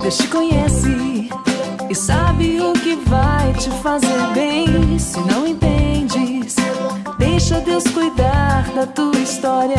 Deus 0.02 0.18
te 0.18 0.28
conhece 0.28 1.30
e 1.88 1.94
sabe 1.94 2.60
o 2.60 2.74
que 2.74 2.96
vai 3.06 3.54
te 3.54 3.70
fazer 3.82 4.20
bem. 4.34 4.98
Se 4.98 5.18
não 5.20 5.46
entendes, 5.46 6.56
deixa 7.18 7.60
Deus 7.60 7.84
cuidar 7.84 8.70
da 8.74 8.86
tua 8.86 9.16
história 9.18 9.76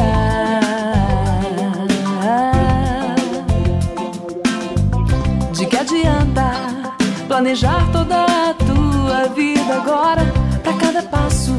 adianta 6.07 6.95
planejar 7.27 7.91
toda 7.91 8.23
a 8.23 8.53
tua 8.53 9.27
vida 9.35 9.75
agora. 9.75 10.25
Para 10.63 10.73
cada 10.73 11.01
passo, 11.03 11.53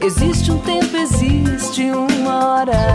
existe 0.00 0.50
um 0.52 0.58
tempo, 0.58 0.96
existe 0.96 1.90
uma 1.90 2.46
hora. 2.46 2.89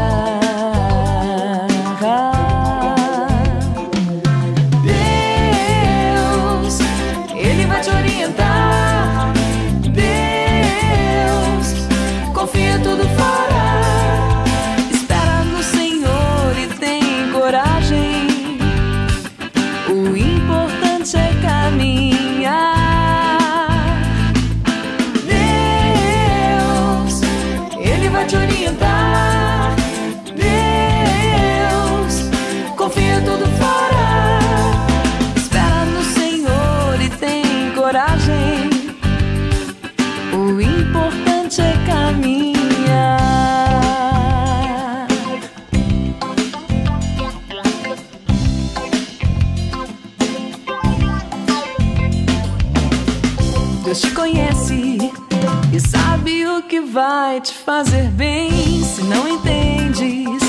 Vai 56.95 57.41
te 57.41 57.53
fazer 57.53 58.07
bem. 58.11 58.81
Se 58.81 59.03
não 59.03 59.27
entendes, 59.27 60.39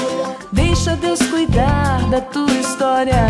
deixa 0.52 0.94
Deus 0.94 1.18
cuidar 1.22 2.08
da 2.08 2.20
tua 2.20 2.52
história. 2.52 3.26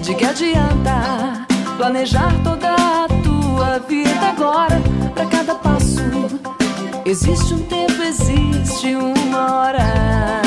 De 0.00 0.14
que 0.14 0.24
adianta 0.24 1.44
planejar 1.76 2.32
toda 2.44 2.72
a 2.72 3.08
tua 3.24 3.80
vida 3.80 4.28
agora, 4.28 4.80
para 5.12 5.26
cada 5.26 5.56
passo? 5.56 6.02
Existe 7.04 7.52
um 7.52 7.64
tempo, 7.64 8.00
existe 8.00 8.94
uma 8.94 9.54
hora. 9.54 10.42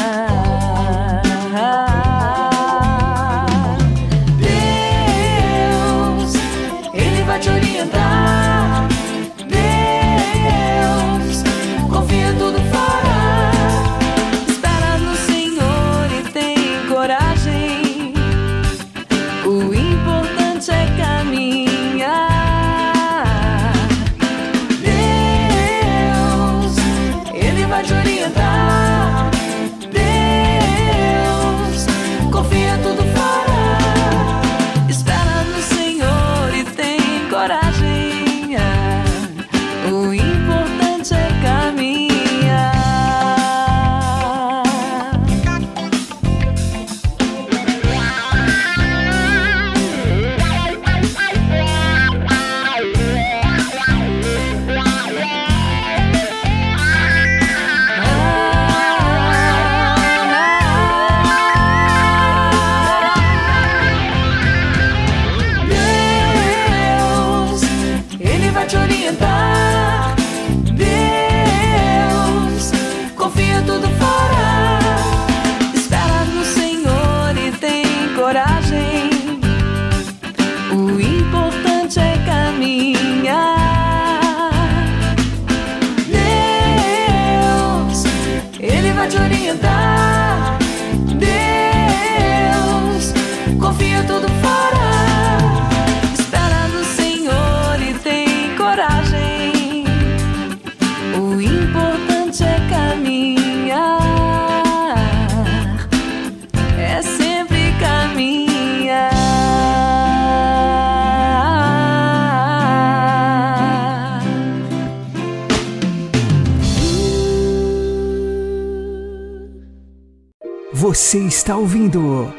Você 121.15 121.21
está 121.21 121.55
ouvindo 121.55 122.33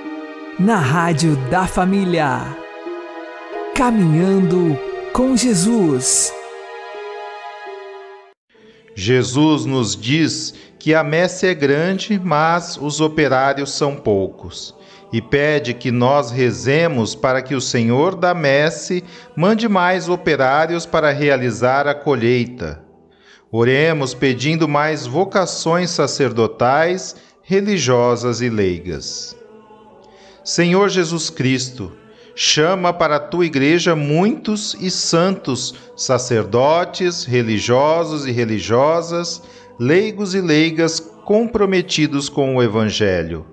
na 0.59 0.77
Rádio 0.77 1.35
da 1.49 1.67
Família. 1.67 2.43
Caminhando 3.75 4.79
com 5.15 5.35
Jesus. 5.35 6.31
Jesus 8.95 9.65
nos 9.65 9.97
diz 9.97 10.53
que 10.79 10.95
a 10.95 11.03
messe 11.03 11.47
é 11.47 11.55
grande, 11.55 12.21
mas 12.23 12.77
os 12.77 13.01
operários 13.01 13.73
são 13.73 13.97
poucos. 13.97 14.75
E 15.11 15.23
pede 15.23 15.73
que 15.73 15.91
nós 15.91 16.31
rezemos 16.31 17.15
para 17.15 17.41
que 17.41 17.55
o 17.55 17.63
Senhor 17.63 18.15
da 18.15 18.35
messe 18.35 19.03
mande 19.35 19.71
mais 19.71 20.07
operários 20.07 20.85
para 20.85 21.13
realizar 21.13 21.89
a 21.89 21.95
colheita. 21.95 22.85
Oremos 23.51 24.13
pedindo 24.13 24.69
mais 24.69 25.07
vocações 25.07 25.89
sacerdotais, 25.89 27.17
religiosas 27.49 28.41
e 28.41 28.51
leigas. 28.51 29.37
Senhor 30.43 30.89
Jesus 30.89 31.31
Cristo, 31.31 31.93
chama 32.35 32.93
para 32.93 33.17
a 33.17 33.21
tua 33.21 33.47
igreja 33.47 33.95
muitos 33.95 34.77
e 34.81 34.91
santos 34.91 35.73
sacerdotes, 35.97 37.25
religiosos 37.25 38.27
e 38.27 38.33
religiosas, 38.33 39.41
leigos 39.79 40.35
e 40.35 40.41
leigas 40.41 40.99
comprometidos 40.99 42.29
com 42.29 42.57
o 42.57 42.63
Evangelho. 42.63 43.47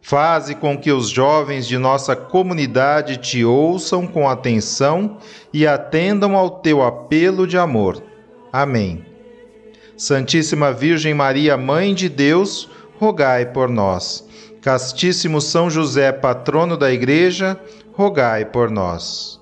Faze 0.00 0.54
com 0.54 0.78
que 0.78 0.92
os 0.92 1.08
jovens 1.08 1.66
de 1.66 1.76
nossa 1.76 2.14
comunidade 2.14 3.16
te 3.16 3.44
ouçam 3.44 4.06
com 4.06 4.28
atenção 4.28 5.18
e 5.52 5.66
atendam 5.66 6.36
ao 6.36 6.60
teu 6.60 6.80
apelo 6.80 7.44
de 7.44 7.58
amor. 7.58 8.00
Amém. 8.52 9.04
Santíssima 9.96 10.72
Virgem 10.72 11.12
Maria, 11.12 11.56
Mãe 11.56 11.92
de 11.92 12.08
Deus, 12.08 12.68
rogai 12.98 13.46
por 13.46 13.68
nós. 13.68 14.26
Castíssimo 14.60 15.40
São 15.40 15.70
José, 15.70 16.10
patrono 16.10 16.76
da 16.76 16.92
Igreja, 16.92 17.58
rogai 17.92 18.44
por 18.44 18.70
nós. 18.70 19.40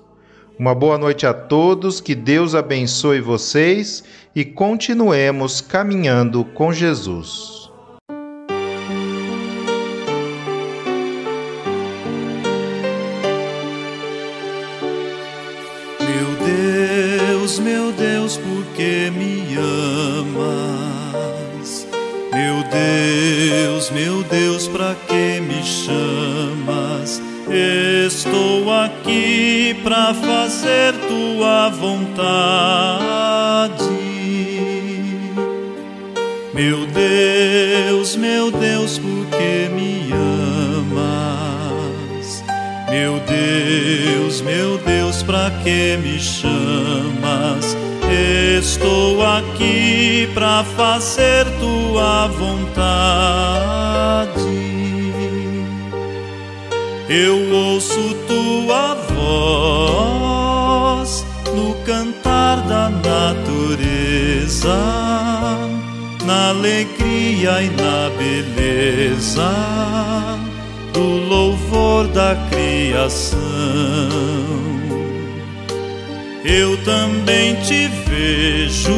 Uma 0.57 0.73
boa 0.73 0.97
noite 0.97 1.25
a 1.25 1.33
todos, 1.33 1.99
que 1.99 2.15
Deus 2.15 2.55
abençoe 2.55 3.19
vocês 3.19 4.03
e 4.33 4.45
continuemos 4.45 5.59
caminhando 5.59 6.45
com 6.45 6.71
Jesus. 6.71 7.69
Meu 15.99 16.35
Deus, 16.45 17.59
meu 17.59 17.91
Deus, 17.91 18.37
por 18.37 18.63
que 18.75 19.11
me 19.11 19.55
amas? 19.57 19.84
Meu 22.35 22.63
Deus, 22.65 23.89
meu 23.91 24.21
Deus, 24.23 24.67
para 24.67 24.93
que 25.07 25.39
me 25.39 25.63
chamas? 25.63 27.21
Estou 27.49 28.69
aqui 28.73 29.73
para 29.81 30.13
fazer 30.13 30.93
tua 31.07 31.69
vontade. 31.69 32.19
Meu 36.53 36.85
Deus, 36.87 38.17
meu 38.17 38.51
Deus, 38.51 38.99
por 38.99 39.27
que 39.27 39.69
me 39.73 40.11
amas? 40.91 42.43
Meu 42.89 43.17
Deus, 43.21 44.41
meu 44.41 44.77
Deus, 44.79 45.23
para 45.23 45.51
que 45.63 45.95
me 46.03 46.19
chamas? 46.19 47.84
Estou 48.59 49.25
aqui 49.25 50.29
para 50.33 50.63
fazer 50.63 51.45
tua 51.59 52.27
vontade. 52.27 52.85
Eu 57.09 57.53
ouço 57.53 58.15
tua 58.27 58.95
voz 59.13 61.25
no 61.53 61.75
cantar 61.85 62.61
da 62.61 62.89
natureza, 62.89 64.77
na 66.25 66.49
alegria 66.49 67.61
e 67.61 67.69
na 67.69 68.09
beleza 68.17 69.53
do 70.93 71.27
louvor 71.27 72.07
da 72.07 72.35
criação. 72.49 74.64
Eu 76.47 76.77
também 76.83 77.55
te 77.55 77.87
vejo 78.07 78.91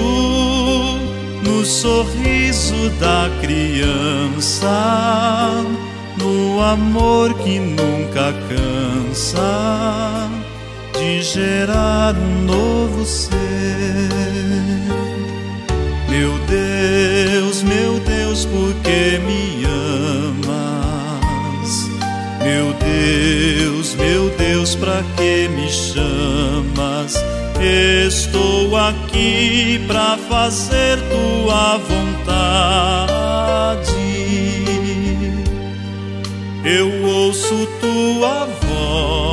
no 1.41 1.64
sorriso 1.64 2.89
da 3.00 3.30
criança, 3.39 4.68
no 6.18 6.62
amor 6.62 7.34
que 7.36 7.58
nunca 7.58 8.34
cansa 8.50 10.30
de 11.00 11.22
gerar 11.22 12.16
um 12.18 12.43
novo 12.43 13.06
ser. 13.06 13.32
Meu 16.10 16.38
Deus, 16.50 17.64
meu 17.64 17.98
Deus, 18.02 18.43
por 18.43 18.74
que 18.84 19.20
me 19.20 19.64
amas? 20.43 21.89
Meu 22.43 22.74
Deus, 22.74 23.95
meu 23.95 24.30
Deus, 24.32 24.76
para 24.76 25.02
que? 25.16 25.16
Estou 27.78 28.75
aqui 28.75 29.86
para 29.86 30.17
fazer 30.17 30.97
tua 31.11 31.78
vontade. 31.78 33.07
Eu 36.65 36.91
ouço 37.05 37.67
tua 37.80 38.47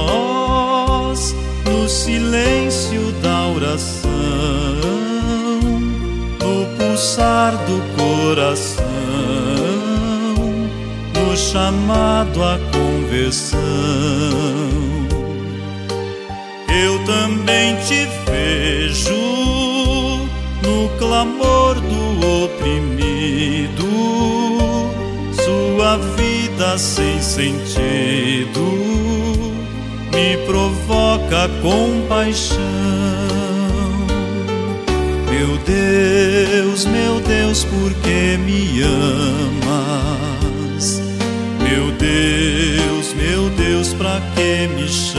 voz 0.05 1.34
no 1.64 1.88
silêncio 1.88 3.12
da 3.22 3.47
oração, 3.49 4.11
no 6.38 6.66
pulsar 6.76 7.53
do 7.64 7.82
coração, 7.97 8.84
no 11.14 11.34
chamado 11.34 12.42
à 12.42 12.59
conversão 12.70 13.55
eu 16.84 16.99
também 17.05 17.76
te 17.86 18.07
vejo 18.35 19.14
no 20.62 20.89
clamor 20.99 21.74
do 21.80 22.45
oprimido, 22.45 23.87
sua 25.45 25.99
vida 26.16 26.76
sem 26.78 27.20
sentido 27.20 28.62
me 30.12 30.37
provoca 30.47 31.49
compaixão. 31.62 32.59
Meu 35.30 35.59
Deus, 35.59 36.87
meu 36.87 37.20
Deus, 37.20 37.64
por 37.64 37.93
que 37.95 38.37
me 38.39 38.82
amas? 38.82 40.05
Meu 41.61 41.91
Deus, 41.93 43.14
meu 43.14 43.51
Deus, 43.51 43.93
para 43.95 44.20
que 44.35 44.68
me 44.74 44.89
chamas? 44.89 45.14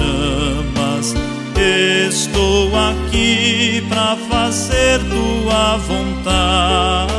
Para 4.05 4.17
fazer 4.29 4.99
tua 5.09 5.77
vontade. 5.77 7.15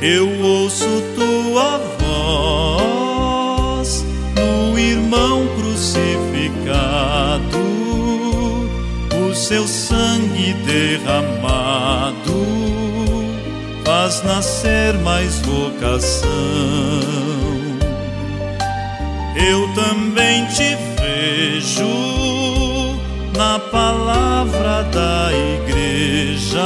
Eu 0.00 0.28
ouço 0.40 1.02
tua 1.16 1.80
voz 1.98 4.04
no 4.36 4.78
irmão 4.78 5.48
crucificado, 5.56 7.58
o 9.28 9.34
seu 9.34 9.66
sangue 9.66 10.52
derramado 10.64 12.22
faz 13.84 14.22
nascer 14.22 14.94
mais 14.98 15.40
vocação. 15.40 16.30
Eu 19.34 19.68
também 19.74 20.46
te 20.46 20.76
vejo 21.00 22.11
palavra 23.72 24.84
da 24.92 25.30
igreja, 25.32 26.60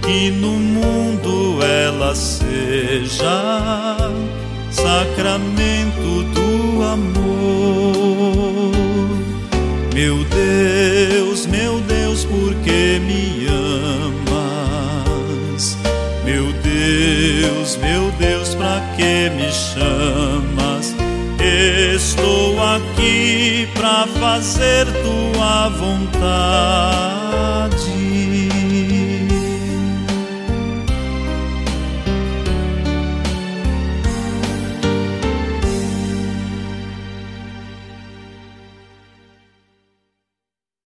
que 0.00 0.30
no 0.30 0.52
mundo 0.52 1.58
ela 1.62 2.14
seja 2.14 3.98
sacramento 4.70 6.22
do 6.32 6.84
amor. 6.84 7.16
Meu 9.92 10.24
Deus, 10.24 11.46
meu 11.46 11.80
Deus, 11.80 12.24
por 12.24 12.54
que 12.62 13.00
me 13.00 13.48
amas? 14.28 15.76
Meu 16.24 16.52
Deus, 16.62 17.76
meu 17.78 18.12
Deus, 18.12 18.54
para 18.54 18.80
que 18.96 19.30
me 19.30 19.50
chamas? 19.50 20.25
Para 23.86 24.06
fazer 24.18 24.86
tua 25.04 25.68
vontade. 25.68 27.15